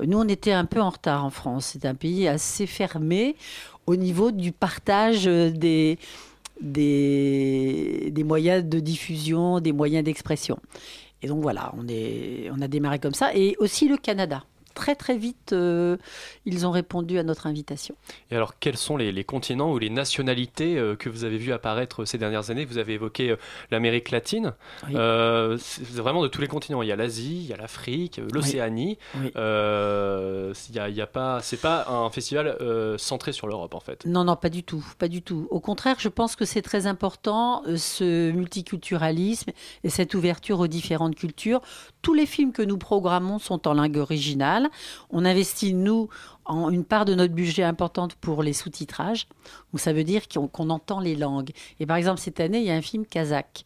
[0.02, 1.72] Nous, on était un peu en retard en France.
[1.74, 3.36] C'est un pays assez fermé
[3.88, 5.98] au niveau du partage euh, des,
[6.62, 10.60] des, des moyens de diffusion, des moyens d'expression.
[11.22, 13.36] Et donc voilà, on, est, on a démarré comme ça.
[13.36, 14.44] Et aussi le Canada.
[14.82, 15.96] Très très vite, euh,
[16.46, 17.94] ils ont répondu à notre invitation.
[18.32, 21.54] Et alors, quels sont les, les continents ou les nationalités euh, que vous avez vu
[21.54, 22.66] apparaître ces dernières années?
[22.66, 23.36] Vous avez évoqué euh,
[23.70, 24.54] l'Amérique latine.
[24.88, 24.96] Oui.
[24.96, 26.82] Euh, c'est vraiment de tous les continents.
[26.82, 28.98] Il y a l'Asie, il y a l'Afrique, euh, l'Océanie.
[29.20, 29.32] Oui.
[29.36, 33.46] Euh, il y a, il y a pas, c'est pas un festival euh, centré sur
[33.46, 34.04] l'Europe en fait.
[34.08, 35.48] Non, non, pas du tout, pas du tout.
[35.52, 39.52] Au contraire, je pense que c'est très important euh, ce multiculturalisme
[39.84, 41.62] et cette ouverture aux différentes cultures.
[42.02, 44.70] Tous les films que nous programmons sont en langue originale.
[45.12, 46.10] On investit, nous,
[46.46, 49.28] en une part de notre budget importante pour les sous-titrages.
[49.72, 51.52] Donc ça veut dire qu'on entend les langues.
[51.80, 53.66] Et par exemple, cette année, il y a un film kazakh.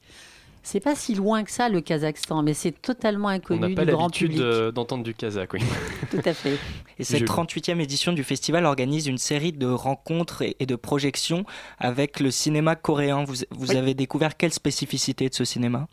[0.68, 3.86] C'est pas si loin que ça, le Kazakhstan, mais c'est totalement On n'a inconnu pas
[3.86, 4.42] du grand l'habitude public.
[4.42, 5.60] euh, d'entendre du kazakh, oui.
[6.10, 6.58] Tout à fait.
[6.98, 7.28] Et cette Jules.
[7.28, 11.46] 38e édition du festival organise une série de rencontres et et de projections
[11.78, 13.26] avec le cinéma coréen.
[13.26, 13.78] Vous, vous Oui.
[13.78, 15.88] avez découvert quelle spécificité de ce cinéma?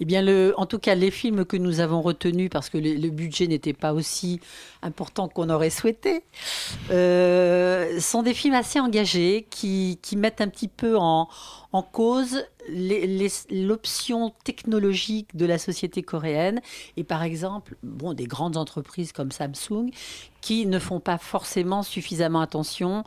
[0.00, 0.24] Eh bien,
[0.56, 3.92] en tout cas, les films que nous avons retenus, parce que le, budget n'était pas
[3.92, 4.40] aussi
[4.80, 6.22] important qu'on aurait souhaité,
[6.90, 11.28] euh, sont des films assez engagés qui, mettent un petit peu en,
[11.72, 12.44] en cause
[13.50, 16.60] l'option technologique de la société coréenne.
[16.96, 19.90] Et par exemple bon, des grandes entreprises comme Samsung
[20.40, 23.04] qui ne font pas forcément suffisamment attention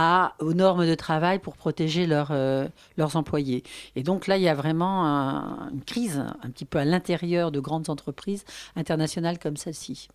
[0.00, 3.64] à, aux normes de travail pour protéger leurs, euh, leurs employés.
[3.96, 7.50] Et donc là, il y a vraiment un- une crise un petit peu à l'intérieur
[7.50, 8.44] de grandes entreprises
[8.76, 10.06] internationales comme celle-ci.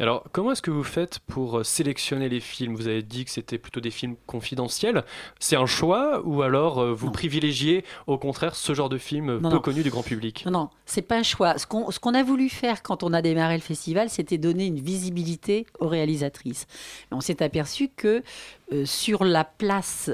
[0.00, 2.74] Alors, comment est-ce que vous faites pour euh, sélectionner les films?
[2.74, 5.04] Vous avez dit que c'était plutôt des films confidentiels.
[5.38, 9.48] C'est un choix ou alors euh, vous privilégiez au contraire ce genre de film Non,
[9.48, 9.60] peu non.
[9.60, 10.44] connu du grand public?
[10.46, 11.56] Non, non, c'est pas un choix.
[11.58, 15.66] Ce qu'on a voulu faire quand on a démarré le festival, c'était donner une visibilité
[15.78, 16.66] aux réalisatrices.
[17.12, 18.22] On s'est aperçu que
[18.72, 20.10] euh, sur la place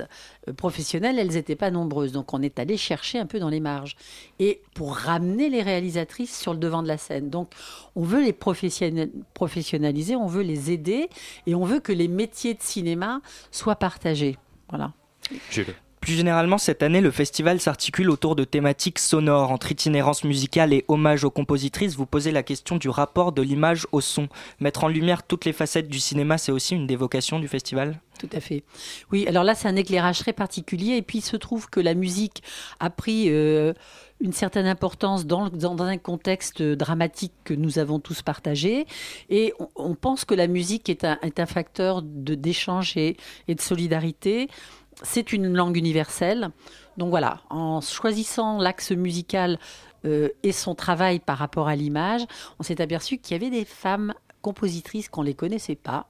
[0.48, 2.12] euh, professionnelle, elles n'étaient pas nombreuses.
[2.12, 3.96] Donc on est allé chercher un peu dans les marges.
[4.38, 7.30] Et pour ramener les réalisatrices sur le devant de la scène.
[7.30, 7.50] Donc
[7.94, 11.08] on veut les professionnaliser, on veut les aider
[11.46, 14.38] et on veut que les métiers de cinéma soient partagés.
[14.68, 14.92] Voilà.
[15.50, 15.74] Jules.
[16.06, 20.84] Plus généralement, cette année, le festival s'articule autour de thématiques sonores, entre itinérance musicale et
[20.86, 21.96] hommage aux compositrices.
[21.96, 24.28] Vous posez la question du rapport de l'image au son.
[24.60, 28.00] Mettre en lumière toutes les facettes du cinéma, c'est aussi une des vocations du festival?
[28.20, 28.62] Tout à fait.
[29.10, 30.94] Oui, alors là, c'est un éclairage très particulier.
[30.94, 32.44] Et puis, il se trouve que la musique
[32.78, 33.72] a pris euh,
[34.20, 35.50] une certaine importance dans,
[35.82, 38.86] un contexte dramatique que nous avons tous partagé.
[39.28, 43.16] Et on, pense que la musique est un, est un facteur d'échange et
[43.48, 44.48] de solidarité.
[45.02, 46.50] C'est une langue universelle.
[46.96, 49.58] Donc voilà, en choisissant l'axe musical
[50.06, 52.22] euh, et son travail par rapport à l'image,
[52.58, 56.08] on s'est aperçu qu'il y avait des femmes compositrices qu'on ne les connaissait pas.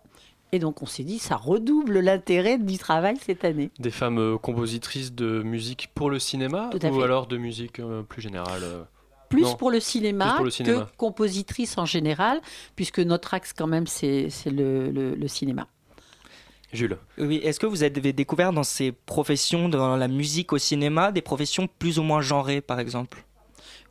[0.53, 3.71] Et donc on s'est dit, ça redouble l'intérêt du travail cette année.
[3.81, 7.03] Des femmes euh, compositrices de musique pour le cinéma ou fait.
[7.03, 8.63] alors de musique euh, plus générale
[9.29, 9.57] Plus Non.
[9.57, 10.83] pour le cinéma, Plus pour le cinéma.
[10.85, 12.41] que compositrice en général,
[12.77, 15.67] puisque notre axe quand même c'est c'est le, le- le cinéma.
[16.73, 16.99] Jules.
[17.19, 21.23] Oui, est-ce que vous avez découvert dans ces professions, dans la musique au cinéma, des
[21.23, 23.25] professions plus ou moins genrées, par exemple?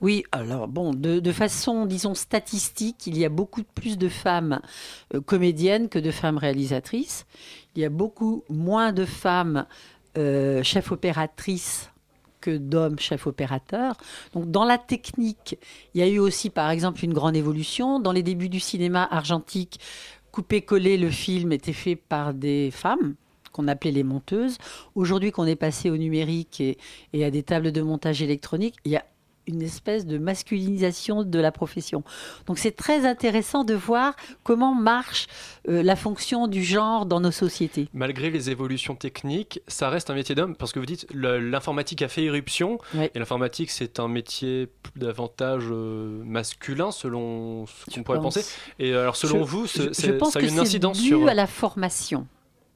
[0.01, 4.59] Oui, alors bon, de, de façon, disons, statistique, il y a beaucoup plus de femmes
[5.13, 7.25] euh, comédiennes que de femmes réalisatrices.
[7.75, 9.65] Il y a beaucoup moins de femmes
[10.17, 11.89] euh, chefs opératrices
[12.41, 13.95] que d'hommes chefs opérateurs.
[14.33, 15.57] Donc dans la technique,
[15.93, 17.99] il y a eu aussi par exemple une grande évolution.
[17.99, 19.79] Dans les débuts du cinéma argentique,
[20.35, 23.15] couper-coller le film était fait par des femmes
[23.53, 24.57] qu'on appelait les monteuses.
[24.93, 26.77] Aujourd'hui qu'on est passé au numérique et,
[27.23, 29.05] à des tables de montage électronique, il y a
[29.47, 32.03] une espèce de masculinisation de la profession.
[32.47, 35.27] Donc c'est très intéressant de voir comment marche
[35.69, 37.87] euh, la fonction du genre dans nos sociétés.
[37.93, 42.07] Malgré les évolutions techniques, ça reste un métier d'homme parce que vous dites l'informatique a
[42.07, 43.09] fait irruption Oui.
[43.13, 48.35] et l'informatique c'est un métier davantage euh, masculin selon ce qu'on pourrait pense.
[48.35, 48.45] penser.
[48.79, 50.99] Et euh, alors selon Je- vous, je, je pense ça a que une c'est incidence
[50.99, 52.27] dû sur à la formation.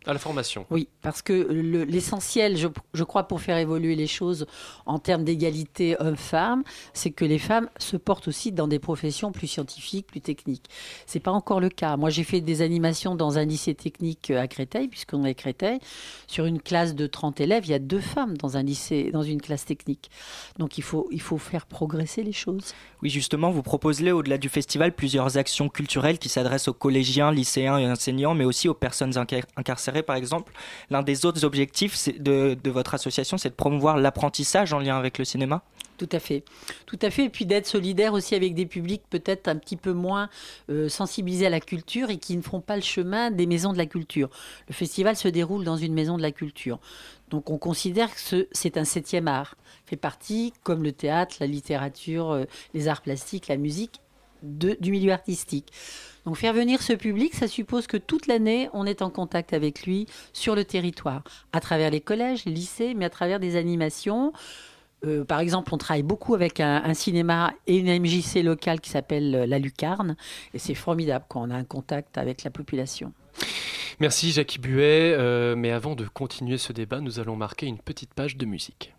[0.06, 0.66] À la formation.
[0.72, 4.46] Oui, parce que le- l'essentiel, je, je crois, pour faire évoluer les choses
[4.86, 9.48] en termes d'égalité homme-femme, c'est que les femmes se portent aussi dans des professions plus
[9.48, 10.66] scientifiques, plus techniques.
[11.06, 11.98] C'est pas encore le cas.
[11.98, 15.80] Moi, j'ai fait des animations dans un lycée technique à Créteil, puisqu'on est à Créteil.
[16.28, 19.24] Sur une classe de 30 élèves, il y a deux femmes dans un lycée, dans
[19.24, 20.10] une classe technique.
[20.58, 22.74] Donc, il faut, il faut faire progresser les choses.
[23.02, 27.78] Oui, justement, vous proposez au-delà du festival plusieurs actions culturelles qui s'adressent aux collégiens, lycéens
[27.78, 29.89] et enseignants, mais aussi aux personnes incar- incarcérées.
[30.04, 30.54] Par exemple.
[30.90, 35.26] L'un des autres objectifs de, votre association, c'est de promouvoir l'apprentissage en lien avec le
[35.26, 35.64] cinéma?
[35.98, 36.44] Tout à fait.
[36.86, 37.26] Tout à fait.
[37.26, 40.30] Et puis d'être solidaire aussi avec des publics peut-être un petit peu moins
[40.70, 43.78] euh, sensibilisés à la culture et qui ne feront pas le chemin des maisons de
[43.78, 44.30] la culture.
[44.70, 46.80] Le festival se déroule dans une maison de la culture.
[47.30, 49.56] Donc on considère que ce- c'est un septième art.
[49.86, 54.00] fait partie, comme le théâtre, la littérature, euh, les arts plastiques, la musique,
[54.44, 55.72] du milieu artistique.
[56.30, 59.88] Donc faire venir ce public, ça suppose que toute l'année, on est en contact avec
[59.88, 61.24] lui sur le territoire,
[61.54, 64.32] à travers les collèges, les lycées, mais à travers des animations.
[65.08, 69.34] Euh, par exemple, on travaille beaucoup avec un, cinéma et une MJC locale qui s'appelle
[69.34, 70.16] euh, La Lucarne,
[70.54, 73.12] et c'est formidable quand on a un contact avec la population.
[74.00, 78.14] Merci Jackie Buet, euh, mais avant de continuer ce débat, nous allons marquer une petite
[78.14, 78.94] page de musique.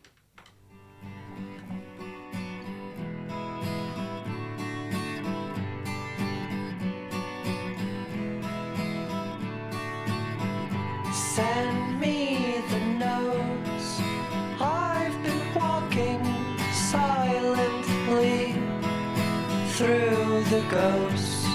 [19.81, 21.47] Through the ghosts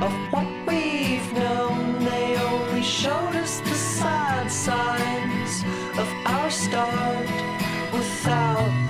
[0.00, 2.02] of what we've known.
[2.02, 5.62] They only showed us the sad signs
[5.98, 7.28] of our start
[7.92, 8.85] without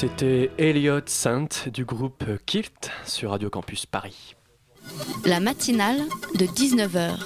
[0.00, 4.34] C'était Elliot Saint du groupe Kilt sur Radio Campus Paris.
[5.26, 5.98] La matinale
[6.36, 7.18] de 19h.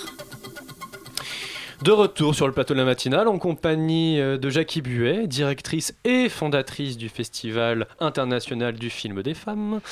[1.85, 5.95] De retour sur le plateau de la matinale en compagnie euh, de Jackie Buet, directrice
[6.05, 9.83] et fondatrice du Festival international du film des femmes,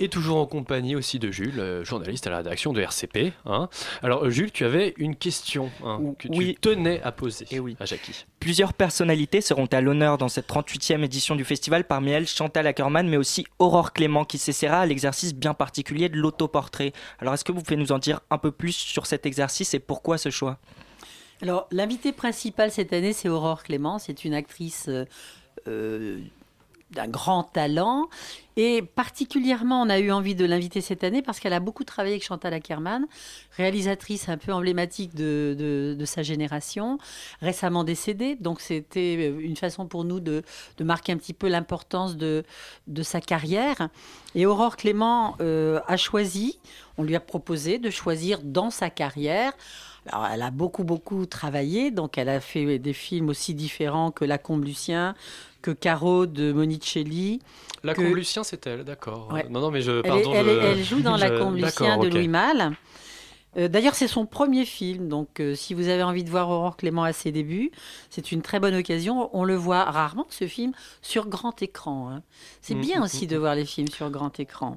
[0.00, 3.34] et toujours en compagnie aussi de Jules, euh, journaliste à la rédaction de RCP.
[3.44, 3.68] hein.
[4.02, 6.56] Alors euh, Jules, tu avais une question hein, que tu oui.
[6.62, 7.44] tenais à poser
[7.78, 8.24] à Jackie.
[8.40, 13.06] Plusieurs personnalités seront à l'honneur dans cette 38e édition du festival, parmi elles Chantal Ackerman,
[13.06, 16.94] mais aussi Aurore Clément, qui s'essaiera à l'exercice bien particulier de l'autoportrait.
[17.18, 19.78] Alors est-ce que vous pouvez nous en dire un peu plus sur cet exercice et
[19.78, 20.58] pourquoi ce choix?
[21.42, 23.98] Alors, l'invité principale cette année, c'est Aurore Clément.
[23.98, 25.04] C'est une actrice euh,
[25.68, 26.20] euh,
[26.92, 28.08] d'un grand talent.
[28.56, 32.14] Et particulièrement, on a eu envie de l'inviter cette année parce qu'elle a beaucoup travaillé
[32.14, 33.06] avec Chantal Ackerman,
[33.56, 35.56] réalisatrice un peu emblématique de,
[35.98, 36.98] de- sa génération,
[37.40, 38.36] récemment décédée.
[38.36, 40.44] Donc, c'était euh, une façon pour nous de,
[40.78, 42.44] de marquer un petit peu l'importance de,
[43.02, 43.88] sa carrière.
[44.36, 46.58] Et Aurore Clément a choisi,
[46.96, 49.52] on lui a proposé de choisir dans sa carrière
[50.10, 54.24] alors, elle a beaucoup, beaucoup travaillé, donc elle a fait des films aussi différents que
[54.24, 55.14] La Combe Lucien,
[55.62, 57.40] que Caro de Monicelli.
[57.82, 59.30] La que- Combe Lucien, c'est elle, d'accord.
[59.32, 59.46] Ouais.
[59.48, 60.02] Non, non, mais je.
[60.02, 62.08] Pardon, elle, je- elle joue dans La Combe Lucien de.
[62.08, 62.72] Louis Malle.
[63.56, 66.76] Euh, D'ailleurs, c'est son premier film, donc euh, si vous avez envie de voir Aurore
[66.76, 67.70] Clément à ses débuts,
[68.10, 69.30] c'est une très bonne occasion.
[69.32, 72.10] On le voit rarement, ce film, sur grand écran.
[72.10, 72.22] hein.
[72.62, 74.76] C'est Mm, bien mm, aussi mm, de voir les films sur grand écran.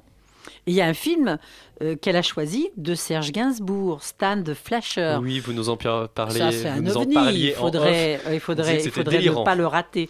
[0.66, 1.38] Et il y a un film
[1.82, 5.18] euh, qu'elle a choisi de Serge Gainsbourg, Stan de Flasher.
[5.22, 6.38] Oui, vous nous en par- parliez.
[6.38, 7.14] Ça, c'est un nous en ovni.
[7.14, 8.26] parliez Il en faudrait, off.
[8.26, 10.08] euh, il faudrait, il faudrait ne pas le rater.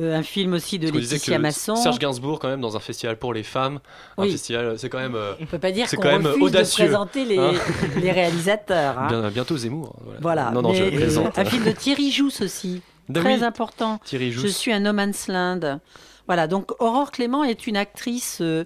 [0.00, 1.76] Euh, un film aussi de Laetitia Masson.
[1.76, 3.78] Serge Gainsbourg, quand même, dans un festival pour les femmes,
[4.18, 5.14] un festival, c'est quand même.
[5.14, 6.84] euh, On peut pas dire qu'on quand même refuse audacieux.
[6.86, 7.52] de présenter les, hein.
[8.02, 8.98] les réalisateurs.
[8.98, 9.06] hein.
[9.06, 9.94] Bien- bientôt Zemmour.
[10.00, 10.50] hein, Voilà.
[10.50, 11.38] Non, non, Mais, je plaisante.
[11.38, 14.00] un film de Thierry Jousse aussi, Ben très oui, important.
[14.04, 14.56] Thierry Je Jousse.
[14.56, 15.78] suis un no man's land.
[16.26, 18.64] Voilà, donc Aurore Clément est une actrice euh,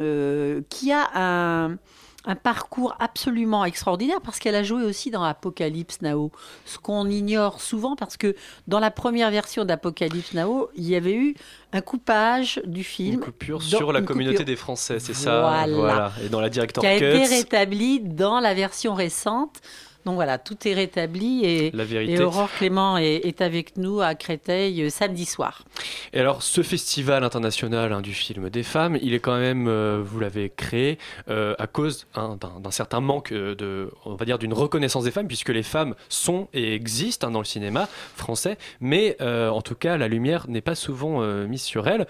[0.00, 1.76] euh, qui a un,
[2.24, 6.30] un parcours absolument extraordinaire parce qu'elle a joué aussi dans Apocalypse Now,
[6.66, 8.34] ce qu'on ignore souvent parce que
[8.66, 11.34] dans la première version d'Apocalypse Now, il y avait eu
[11.72, 13.14] un coupage du film.
[13.14, 15.40] Une coupure dans- sur la communauté coupure des Français, c'est ça.
[15.40, 15.74] Voilà.
[15.76, 16.12] Voilà.
[16.24, 19.60] Et dans la director qui a été Cuts, rétabli dans la version récente.
[20.04, 22.14] Donc voilà, tout est rétabli et, La vérité.
[22.14, 25.64] et Aurore Clément est, est avec nous à Créteil euh, samedi soir.
[26.12, 30.00] Et alors, ce festival international hein, du film des femmes, il est quand même, euh,
[30.02, 34.54] vous l'avez créé euh, à cause hein, d'un certain manque de, on va dire, d'une
[34.54, 39.16] reconnaissance des femmes, puisque les femmes sont et existent hein, dans le cinéma français, mais
[39.20, 42.06] euh, en tout cas, la lumière n'est pas souvent mise sur elles.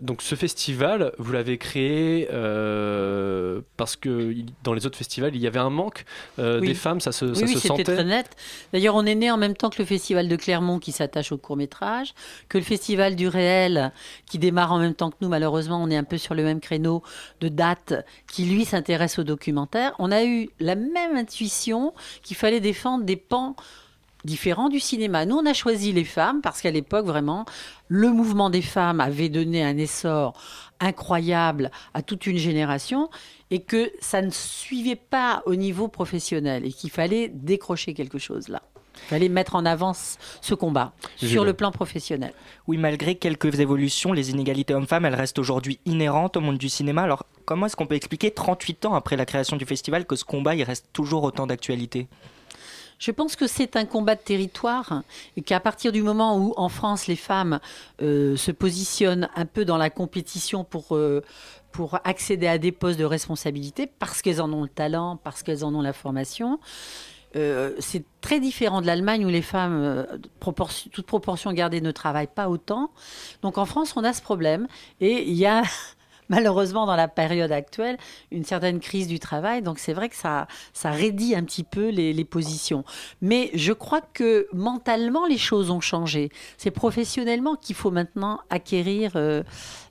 [0.00, 2.26] Donc, ce festival, vous l'avez créé
[3.76, 6.04] parce que dans les autres festivals, il y avait un manque
[6.38, 6.60] Oui.
[6.60, 7.84] des femmes, ça se, Oui, ça oui, se c'était sentait.
[7.84, 8.26] très net.
[8.72, 11.38] D'ailleurs, on est né en même temps que le Festival de Clermont qui s'attache au
[11.38, 12.14] court métrage,
[12.48, 13.92] que le Festival du réel
[14.26, 15.28] qui démarre en même temps que nous.
[15.28, 17.02] Malheureusement, on est un peu sur le même créneau
[17.40, 17.94] de date
[18.26, 19.94] qui, lui, s'intéresse au documentaire.
[19.98, 21.92] On a eu la même intuition
[22.22, 23.56] qu'il fallait défendre des pans
[24.24, 25.24] différents du cinéma.
[25.24, 27.44] Nous, on a choisi les femmes parce qu'à l'époque, vraiment,
[27.88, 30.34] le mouvement des femmes avait donné un essor
[30.80, 33.08] incroyable à toute une génération
[33.50, 38.48] et que ça ne suivait pas au niveau professionnel et qu'il fallait décrocher quelque chose
[38.48, 38.62] là.
[39.04, 39.92] Il fallait mettre en avant
[40.40, 42.32] ce- combat sur le plan professionnel.
[42.66, 47.02] Oui, malgré quelques évolutions, les inégalités hommes-femmes, elles restent aujourd'hui inhérentes au monde du cinéma.
[47.02, 50.24] Alors, comment est-ce qu'on peut expliquer, 38 ans après la création du festival, que ce
[50.24, 52.08] combat, il reste toujours autant d'actualité?
[52.98, 55.02] Je pense que c'est un combat de territoire
[55.36, 57.60] et qu'à partir du moment où en France les femmes
[58.00, 61.22] euh, se positionnent un peu dans la compétition pour, euh,
[61.76, 65.62] pour accéder à des postes de responsabilité parce qu'elles en ont le talent, parce qu'elles
[65.62, 66.58] en ont la formation,
[67.36, 70.04] euh, c'est très différent de l'Allemagne où les femmes, euh,
[70.40, 72.90] proportion- toute proportion gardée, ne travaillent pas autant.
[73.42, 74.68] Donc en France, on a ce problème
[75.02, 75.64] et il y a
[76.30, 77.98] malheureusement dans la période actuelle
[78.30, 79.60] une certaine crise du travail.
[79.60, 82.84] Donc c'est vrai que ça, ça un petit peu les, positions.
[83.20, 86.30] Mais je crois que mentalement, les choses ont changé.
[86.56, 89.42] C'est professionnellement qu'il faut maintenant acquérir euh,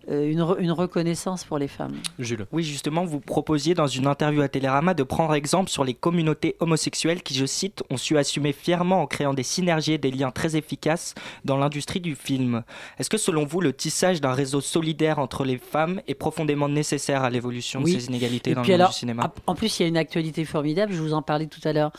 [0.09, 1.95] une, re- une reconnaissance pour les femmes.
[2.19, 2.45] Jules.
[2.51, 6.55] Oui, justement, vous proposiez dans une interview à Télérama de prendre exemple sur les communautés
[6.59, 10.31] homosexuelles qui, je cite, ont su assumer fièrement en créant des synergies et des liens
[10.31, 12.63] très efficaces dans l'industrie du film.
[12.99, 17.23] Est-ce que selon vous, le tissage d'un réseau solidaire entre les femmes est profondément nécessaire
[17.23, 17.95] à l'évolution Oui.
[17.95, 19.87] de ces inégalités Et dans le monde alors, du cinéma En plus, il y a
[19.89, 21.91] une actualité formidable, je vous en parlais tout à l'heure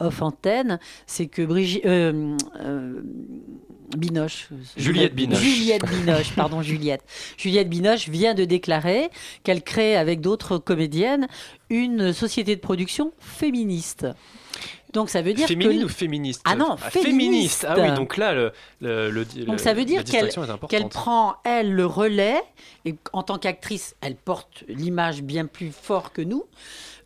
[0.00, 1.84] off antenne, c'est que Brigitte...
[1.86, 3.02] euh, euh,
[3.96, 4.48] Binoche.
[4.76, 5.38] Juliette Binoche.
[5.40, 7.02] Juliette Binoche, pardon, Juliette.
[7.36, 9.10] Juliette Binoche vient de déclarer
[9.44, 11.28] qu'elle crée avec d'autres comédiennes
[11.68, 14.06] une société de production féministe.
[14.94, 17.64] Donc ça veut dire Féminine que ou féministe Ah non, féministe.
[17.66, 21.86] Ah oui, donc là, le, le, le- Donc ça veut dire qu'elle prend, elle, le
[21.86, 22.42] relais,
[22.84, 26.44] et en tant qu'actrice, elle porte l'image bien plus fort que nous,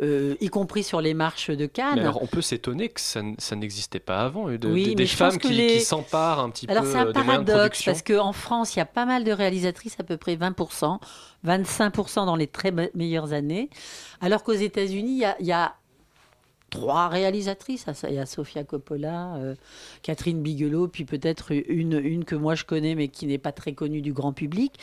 [0.02, 1.94] euh, y compris sur les marches de Cannes.
[1.96, 3.22] Mais alors, on peut s'étonner que ça,
[3.54, 6.66] n'existait pas avant, de- Oui, de- mais des femmes qui, les- qui s'emparent un petit
[6.68, 9.96] Alors peu c'est un paradoxe parce qu'en France, il y a pas mal de réalisatrices,
[9.98, 11.00] à peu près 20%,
[11.44, 13.70] 25% dans les très me- meilleures années,
[14.20, 15.74] alors qu'aux États-Unis, il y a, il y a
[16.70, 17.86] trois réalisatrices.
[18.08, 19.54] Il y a Sofia Coppola, euh,
[20.02, 23.72] Catherine Bigelow, puis peut-être une, une que moi je connais mais qui n'est pas très
[23.72, 24.74] connue du grand public.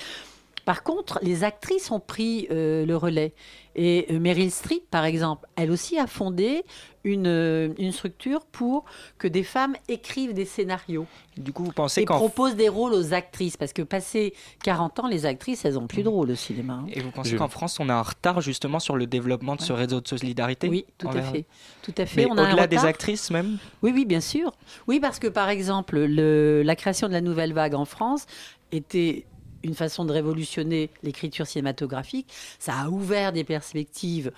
[0.66, 3.34] Par contre, les actrices ont pris euh, le relais.
[3.76, 6.64] Et euh, Meryl Streep, par exemple, elle aussi a fondé
[7.04, 8.86] une, euh, une structure pour
[9.18, 11.06] que des femmes écrivent des scénarios.
[11.36, 13.58] Du coup, vous pensez Et qu'en proposent des rôles aux actrices.
[13.58, 14.34] Parce que passé
[14.64, 16.76] 40 ans, les actrices, elles ont plus de rôle au cinéma.
[16.76, 16.86] hein.
[16.94, 19.74] Et vous pensez qu'en France, on a un retard justement sur le développement de ce
[19.74, 21.46] réseau de solidarité Oui, tout à fait.
[21.82, 22.22] Tout à fait.
[22.22, 24.52] Mais on a un au-delà des actrices même Oui, oui, bien sûr.
[24.88, 28.28] Oui, parce que par exemple, le- la création de la nouvelle vague en France
[28.72, 29.26] était
[29.64, 32.32] une façon de révolutionner l'écriture cinématographique.
[32.60, 34.32] Ça a ouvert des perspectives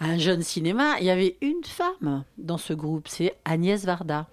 [0.00, 0.98] à un jeune cinéma.
[1.00, 4.26] Il y avait une femme dans ce groupe, c'est Agnès Varda.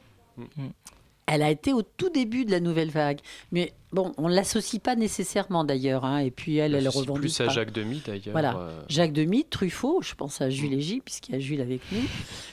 [1.28, 3.20] Elle a été au tout début de la nouvelle vague.
[3.52, 6.06] Mais bon, on ne l'associe pas nécessairement d'ailleurs.
[6.06, 6.20] hein.
[6.20, 7.50] Et puis elle, elle Je suis revendique plus à.
[7.50, 8.32] Jacques Demy d'ailleurs.
[8.32, 8.56] Voilà.
[8.58, 11.82] euh, Jacques Demy, Truffaut, je pense à Jules et J, puisqu'il y a Jules avec
[11.92, 12.02] nous.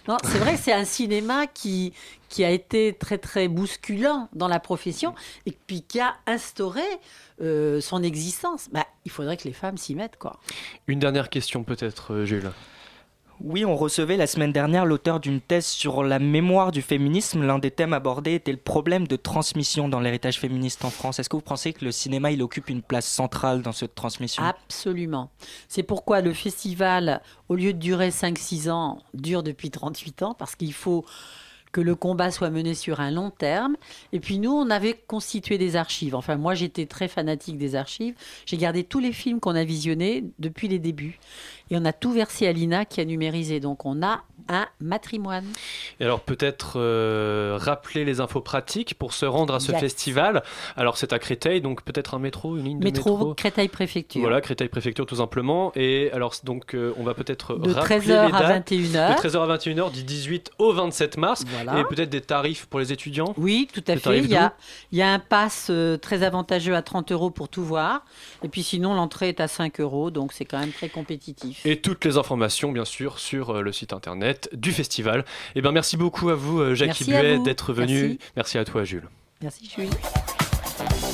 [0.09, 1.93] Non, c'est vrai que c'est un cinéma qui,
[2.29, 5.15] qui a été très très bousculant dans la profession
[5.47, 6.83] et puis qui a instauré
[7.43, 8.69] euh, son existence.
[8.73, 10.41] Bah, il faudrait que les femmes s'y mettent, quoi.
[10.89, 12.51] Une dernière question peut-être, euh, Jules.
[13.41, 17.43] Oui, on recevait la semaine dernière l'auteur d'une thèse sur la mémoire du féminisme.
[17.45, 21.19] L'un des thèmes abordés était le problème de transmission dans l'héritage féministe en France.
[21.19, 24.43] Est-ce que vous pensez que le cinéma, il occupe une place centrale dans cette transmission?
[24.43, 25.31] Absolument.
[25.69, 30.55] C'est pourquoi le festival, au lieu de durer 5-6 ans, dure depuis 38 ans, parce
[30.55, 31.05] qu'il faut
[31.75, 33.77] que le combat soit mené sur un long terme.
[34.13, 36.15] Et puis nous, on avait constitué des archives.
[36.15, 38.15] Enfin, moi, j'étais très fanatique des archives.
[38.47, 41.19] J'ai gardé tous les films qu'on a visionnés depuis les débuts.
[41.71, 43.59] Et on a tout versé à l'INA qui a numérisé.
[43.59, 45.47] Donc on a un matrimoine.
[46.01, 49.81] Et alors peut-être euh, rappeler les infos pratiques pour se rendre à ce Yes.
[49.81, 50.43] festival.
[50.77, 53.35] Alors c'est à Créteil, donc peut-être un métro, une ligne de Métro, métro.
[53.35, 54.21] Créteil Préfecture.
[54.21, 55.73] Voilà, Créteil Préfecture tout simplement.
[55.75, 58.71] Et alors donc euh, on va peut-être De rappeler 13h les à dates.
[58.71, 59.17] 21h.
[59.23, 61.45] De 13h à 21h du 18 au 27 mars.
[61.49, 61.81] Voilà.
[61.81, 63.35] Et peut-être des tarifs pour les étudiants.
[63.37, 64.19] Oui, tout à Des fait.
[64.19, 64.55] Il y, a, d'où
[64.93, 68.05] il y a un pass euh, très avantageux à 30 euros pour tout voir.
[68.43, 70.11] Et puis sinon, l'entrée est à 5 euros.
[70.11, 71.65] Donc c'est quand même très compétitif.
[71.65, 75.25] Et toutes les informations, bien sûr, sur le site internet du festival.
[75.55, 78.01] Et ben merci beaucoup à vous, euh, à Buet, d'être venu.
[78.03, 78.19] Merci.
[78.37, 79.09] Merci à toi, Jules.
[79.43, 79.91] Merci, Jules.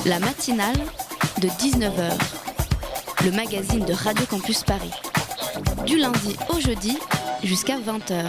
[0.07, 0.77] La matinale
[1.41, 2.13] de 19h,
[3.25, 4.93] le magazine de Radio Campus Paris.
[5.87, 6.99] Du lundi au jeudi
[7.43, 8.25] jusqu'à 20h.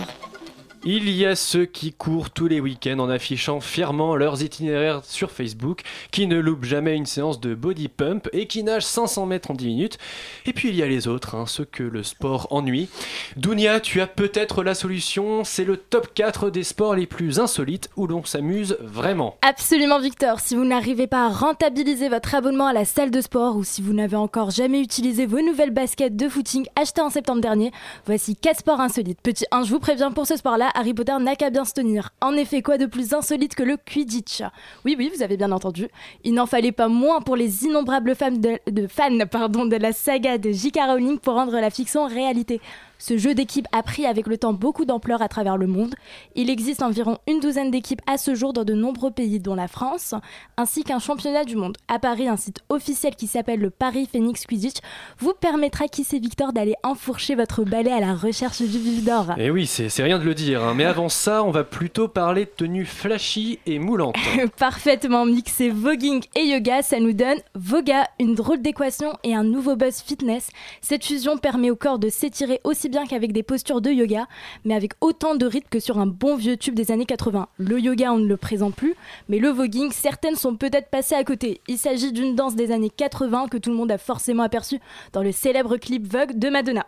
[0.84, 5.30] Il y a ceux qui courent tous les week-ends en affichant fièrement leurs itinéraires sur
[5.30, 9.52] Facebook, qui ne loupent jamais une séance de body pump et qui nagent 500 mètres
[9.52, 10.00] en 10 minutes.
[10.48, 12.90] Et puis il y a les autres, hein, ceux que le sport ennuie.
[13.38, 17.92] Dounia, tu as peut-être la solution, c'est le top 4 des sports les plus insolites
[17.96, 19.38] où l'on s'amuse vraiment.
[19.44, 23.56] Absolument Victor, si vous n'arrivez pas à rentabiliser votre abonnement à la salle de sport
[23.56, 27.42] ou si vous n'avez encore jamais utilisé vos nouvelles baskets de footing achetées en septembre
[27.42, 27.72] dernier,
[28.08, 29.22] voici 4 sports insolites.
[29.22, 32.10] Petit 1, je vous préviens pour ce sport-là, Harry Potter n'a qu'à bien se tenir.
[32.22, 34.42] En effet, quoi de plus insolite que le Quidditch?
[34.86, 35.88] Oui, oui, vous avez bien entendu.
[36.24, 40.80] Il n'en fallait pas moins pour les innombrables fans de, de la saga de J.K.
[40.88, 42.62] Rowling pour rendre la fiction réalité.
[43.02, 45.96] Ce jeu d'équipe a pris avec le temps beaucoup d'ampleur à travers le monde.
[46.36, 49.68] Il existe environ une douzaine d'équipes à ce jour dans de nombreux pays, dont la
[49.68, 50.14] France,
[50.56, 51.78] ainsi qu'un championnat du monde.
[51.88, 54.78] À Paris, un site officiel qui s'appelle le Paris Phoenix Quidditch
[55.18, 59.34] vous permettra, qui sait Victor, d'aller enfourcher votre balai à la recherche du vif d'or.
[59.40, 60.76] Et oui, c'est c'est rien de le dire, hein.
[60.76, 64.16] mais avant ça, on va plutôt parler de tenues flashy et moulantes.
[64.60, 69.76] Parfaitement mixé voguing et yoga, ça nous donne Voga, une drôle d'équation et un nouveau
[69.76, 70.52] buzz fitness.
[70.82, 74.28] Cette fusion permet au corps de s'étirer aussi bien qu'avec des postures de yoga,
[74.66, 77.48] mais avec autant de rythme que sur un bon vieux tube des années 80.
[77.58, 78.96] Le yoga, on ne le présente plus,
[79.30, 81.62] mais le voguing, certaines sont peut-être passées à côté.
[81.68, 84.80] Il s'agit d'une danse des années 80 que tout le monde a forcément aperçu
[85.14, 86.86] dans le célèbre clip Vogue de Madonna.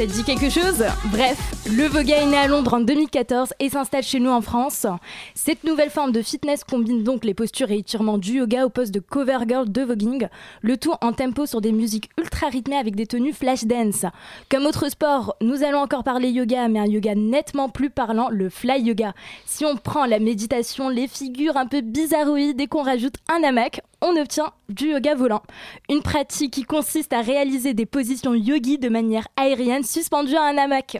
[0.00, 0.82] Ça te dit quelque chose?
[1.12, 1.36] Bref,
[1.66, 4.86] Le Voga est né à Londres en 2014 et s'installe chez nous en France.
[5.34, 8.94] Cette nouvelle forme de fitness combine donc les postures et étirements du yoga au poste
[8.94, 10.26] de cover girl de voguing,
[10.62, 14.06] le tout en tempo sur des musiques ultra rythmées avec des tenues flash dance.
[14.48, 18.48] Comme autre sport, nous allons encore parler yoga, mais un yoga nettement plus parlant, le
[18.48, 19.12] fly yoga.
[19.44, 23.82] Si on prend la méditation, les figures un peu bizarroïdes et qu'on rajoute un hamac,
[24.00, 25.42] on obtient du yoga volant.
[25.90, 30.56] Une pratique qui consiste à réaliser des positions yogi de manière aérienne suspendue à un
[30.56, 30.98] hamac.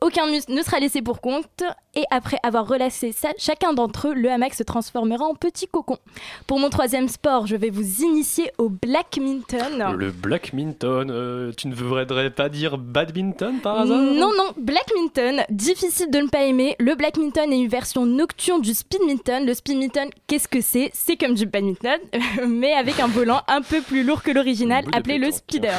[0.00, 1.62] Aucun ne sera laissé pour compte
[1.94, 5.96] et après avoir relâché chacun d'entre eux, le hamac se transformera en petit cocon.
[6.46, 9.92] Pour mon troisième sport, je vais vous initier au blackminton.
[9.96, 16.10] Le blackminton, euh, tu ne voudrais pas dire badminton par hasard Non, non, blackminton, difficile
[16.10, 16.76] de ne pas aimer.
[16.78, 19.44] Le blackminton est une version nocturne du speedminton.
[19.46, 21.98] Le speedminton, qu'est-ce que c'est C'est comme du badminton,
[22.46, 25.78] mais avec un volant un peu plus lourd que l'original, appelé le speeder.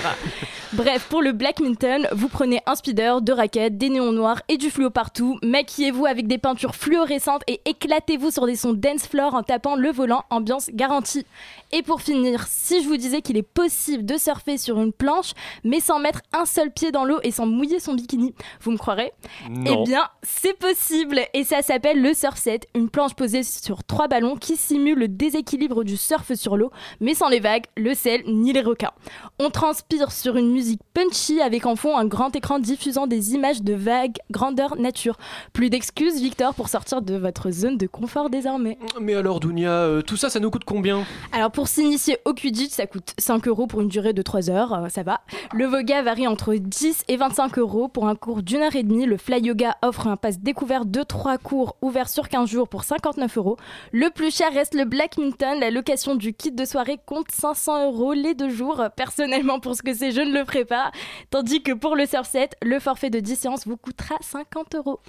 [0.74, 4.70] Bref, pour le blackminton, vous prenez un speeder, deux raquettes, des néons noirs et du
[4.70, 5.40] fluo partout.
[5.42, 9.92] Maquillez-vous avec des peintures fluorescentes et éclatez-vous sur des sons dance floor en tapant le
[9.92, 11.26] volant, ambiance garantie.
[11.72, 15.34] Et pour finir, si je vous disais qu'il est possible de surfer sur une planche,
[15.64, 18.78] mais sans mettre un seul pied dans l'eau et sans mouiller son bikini, vous me
[18.78, 19.14] croirez?
[19.50, 19.84] Non.
[19.84, 24.08] Eh bien, c'est possible et ça s'appelle le surf set, une planche posée sur trois
[24.08, 28.24] ballons qui simule le déséquilibre du surf sur l'eau, mais sans les vagues, le sel
[28.26, 28.94] ni les requins.
[29.38, 33.62] On transpire sur une musique punchy avec en fond un grand écran diffusant des images
[33.62, 35.18] de vagues grandeur nature.
[35.54, 38.78] Plus d'excuses, Victor, pour sortir de votre zone de confort désormais.
[39.00, 42.72] Mais alors, Dounia, euh, tout ça, ça nous coûte combien Alors pour s'initier au Quidditch,
[42.72, 45.22] ça coûte 5 euros pour une durée de 3 heures, euh, ça va.
[45.54, 49.06] Le Voga varie entre 10 et 25 euros pour un cours d'une heure et demie.
[49.06, 52.84] Le Fly Yoga offre un pass découvert de 3 cours ouverts sur 15 jours pour
[52.84, 53.58] 59 euros.
[53.92, 55.60] Le plus cher reste le Blackminton.
[55.60, 58.84] La location du kit de soirée compte 500 euros les deux jours.
[58.96, 60.92] Personnellement, pour ce que c'est, je ne le ferai pas.
[61.32, 65.00] Tandis que pour le surf set, le forfait de 10 séances vous coûtera 50 euros.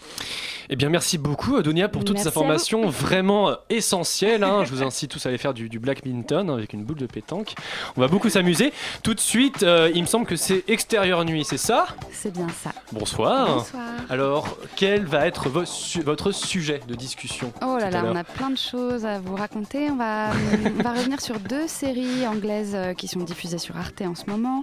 [0.73, 4.45] Eh bien, merci beaucoup, Dounia, pour toutes Merci ces informations vraiment euh, essentielles.
[4.45, 4.63] hein.
[4.65, 7.55] Je vous incite tous à aller faire du, du blackminton avec une boule de pétanque.
[7.97, 8.73] On va beaucoup s'amuser.
[9.03, 11.87] Tout de suite, euh, il me semble que c'est extérieur nuit, c'est ça?
[12.13, 12.71] C'est bien ça.
[12.93, 13.57] Bonsoir.
[13.57, 13.83] Bonsoir.
[14.09, 18.23] Alors, quel va être vo- su- votre sujet de discussion Oh là là, on a
[18.23, 19.91] plein de choses à vous raconter.
[19.91, 20.31] On va,
[20.79, 24.31] on va revenir sur deux séries anglaises euh, qui sont diffusées sur Arte en ce
[24.31, 24.63] moment.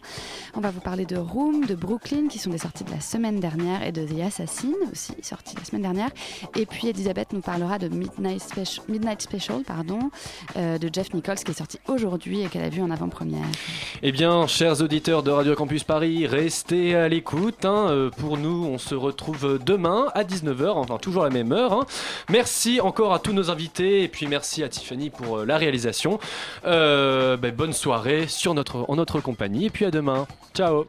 [0.55, 3.41] On va vous parler de Room, de Brooklyn, qui sont des sorties de la semaine
[3.41, 5.96] dernière, et de The Assassin aussi, sortie la semaine dernière.
[6.55, 9.99] Et puis Elisabeth nous parlera de Midnight Special, pardon,
[10.57, 13.45] euh, de Jeff Nichols, qui est sorti aujourd'hui et qu'elle a vu en avant-première.
[14.03, 17.65] Eh bien, chers auditeurs de Radio Campus Paris, restez à l'écoute.
[17.65, 17.87] hein.
[17.89, 21.73] Euh, Pour nous, on se retrouve demain à 19h, enfin toujours à la même heure.
[21.73, 21.85] hein.
[22.29, 26.19] Merci encore à tous nos invités et puis merci à Tiffany pour euh, la réalisation.
[26.63, 30.27] Ben, bonne soirée sur notre, en notre compagnie et puis à demain.
[30.53, 30.85] Ciao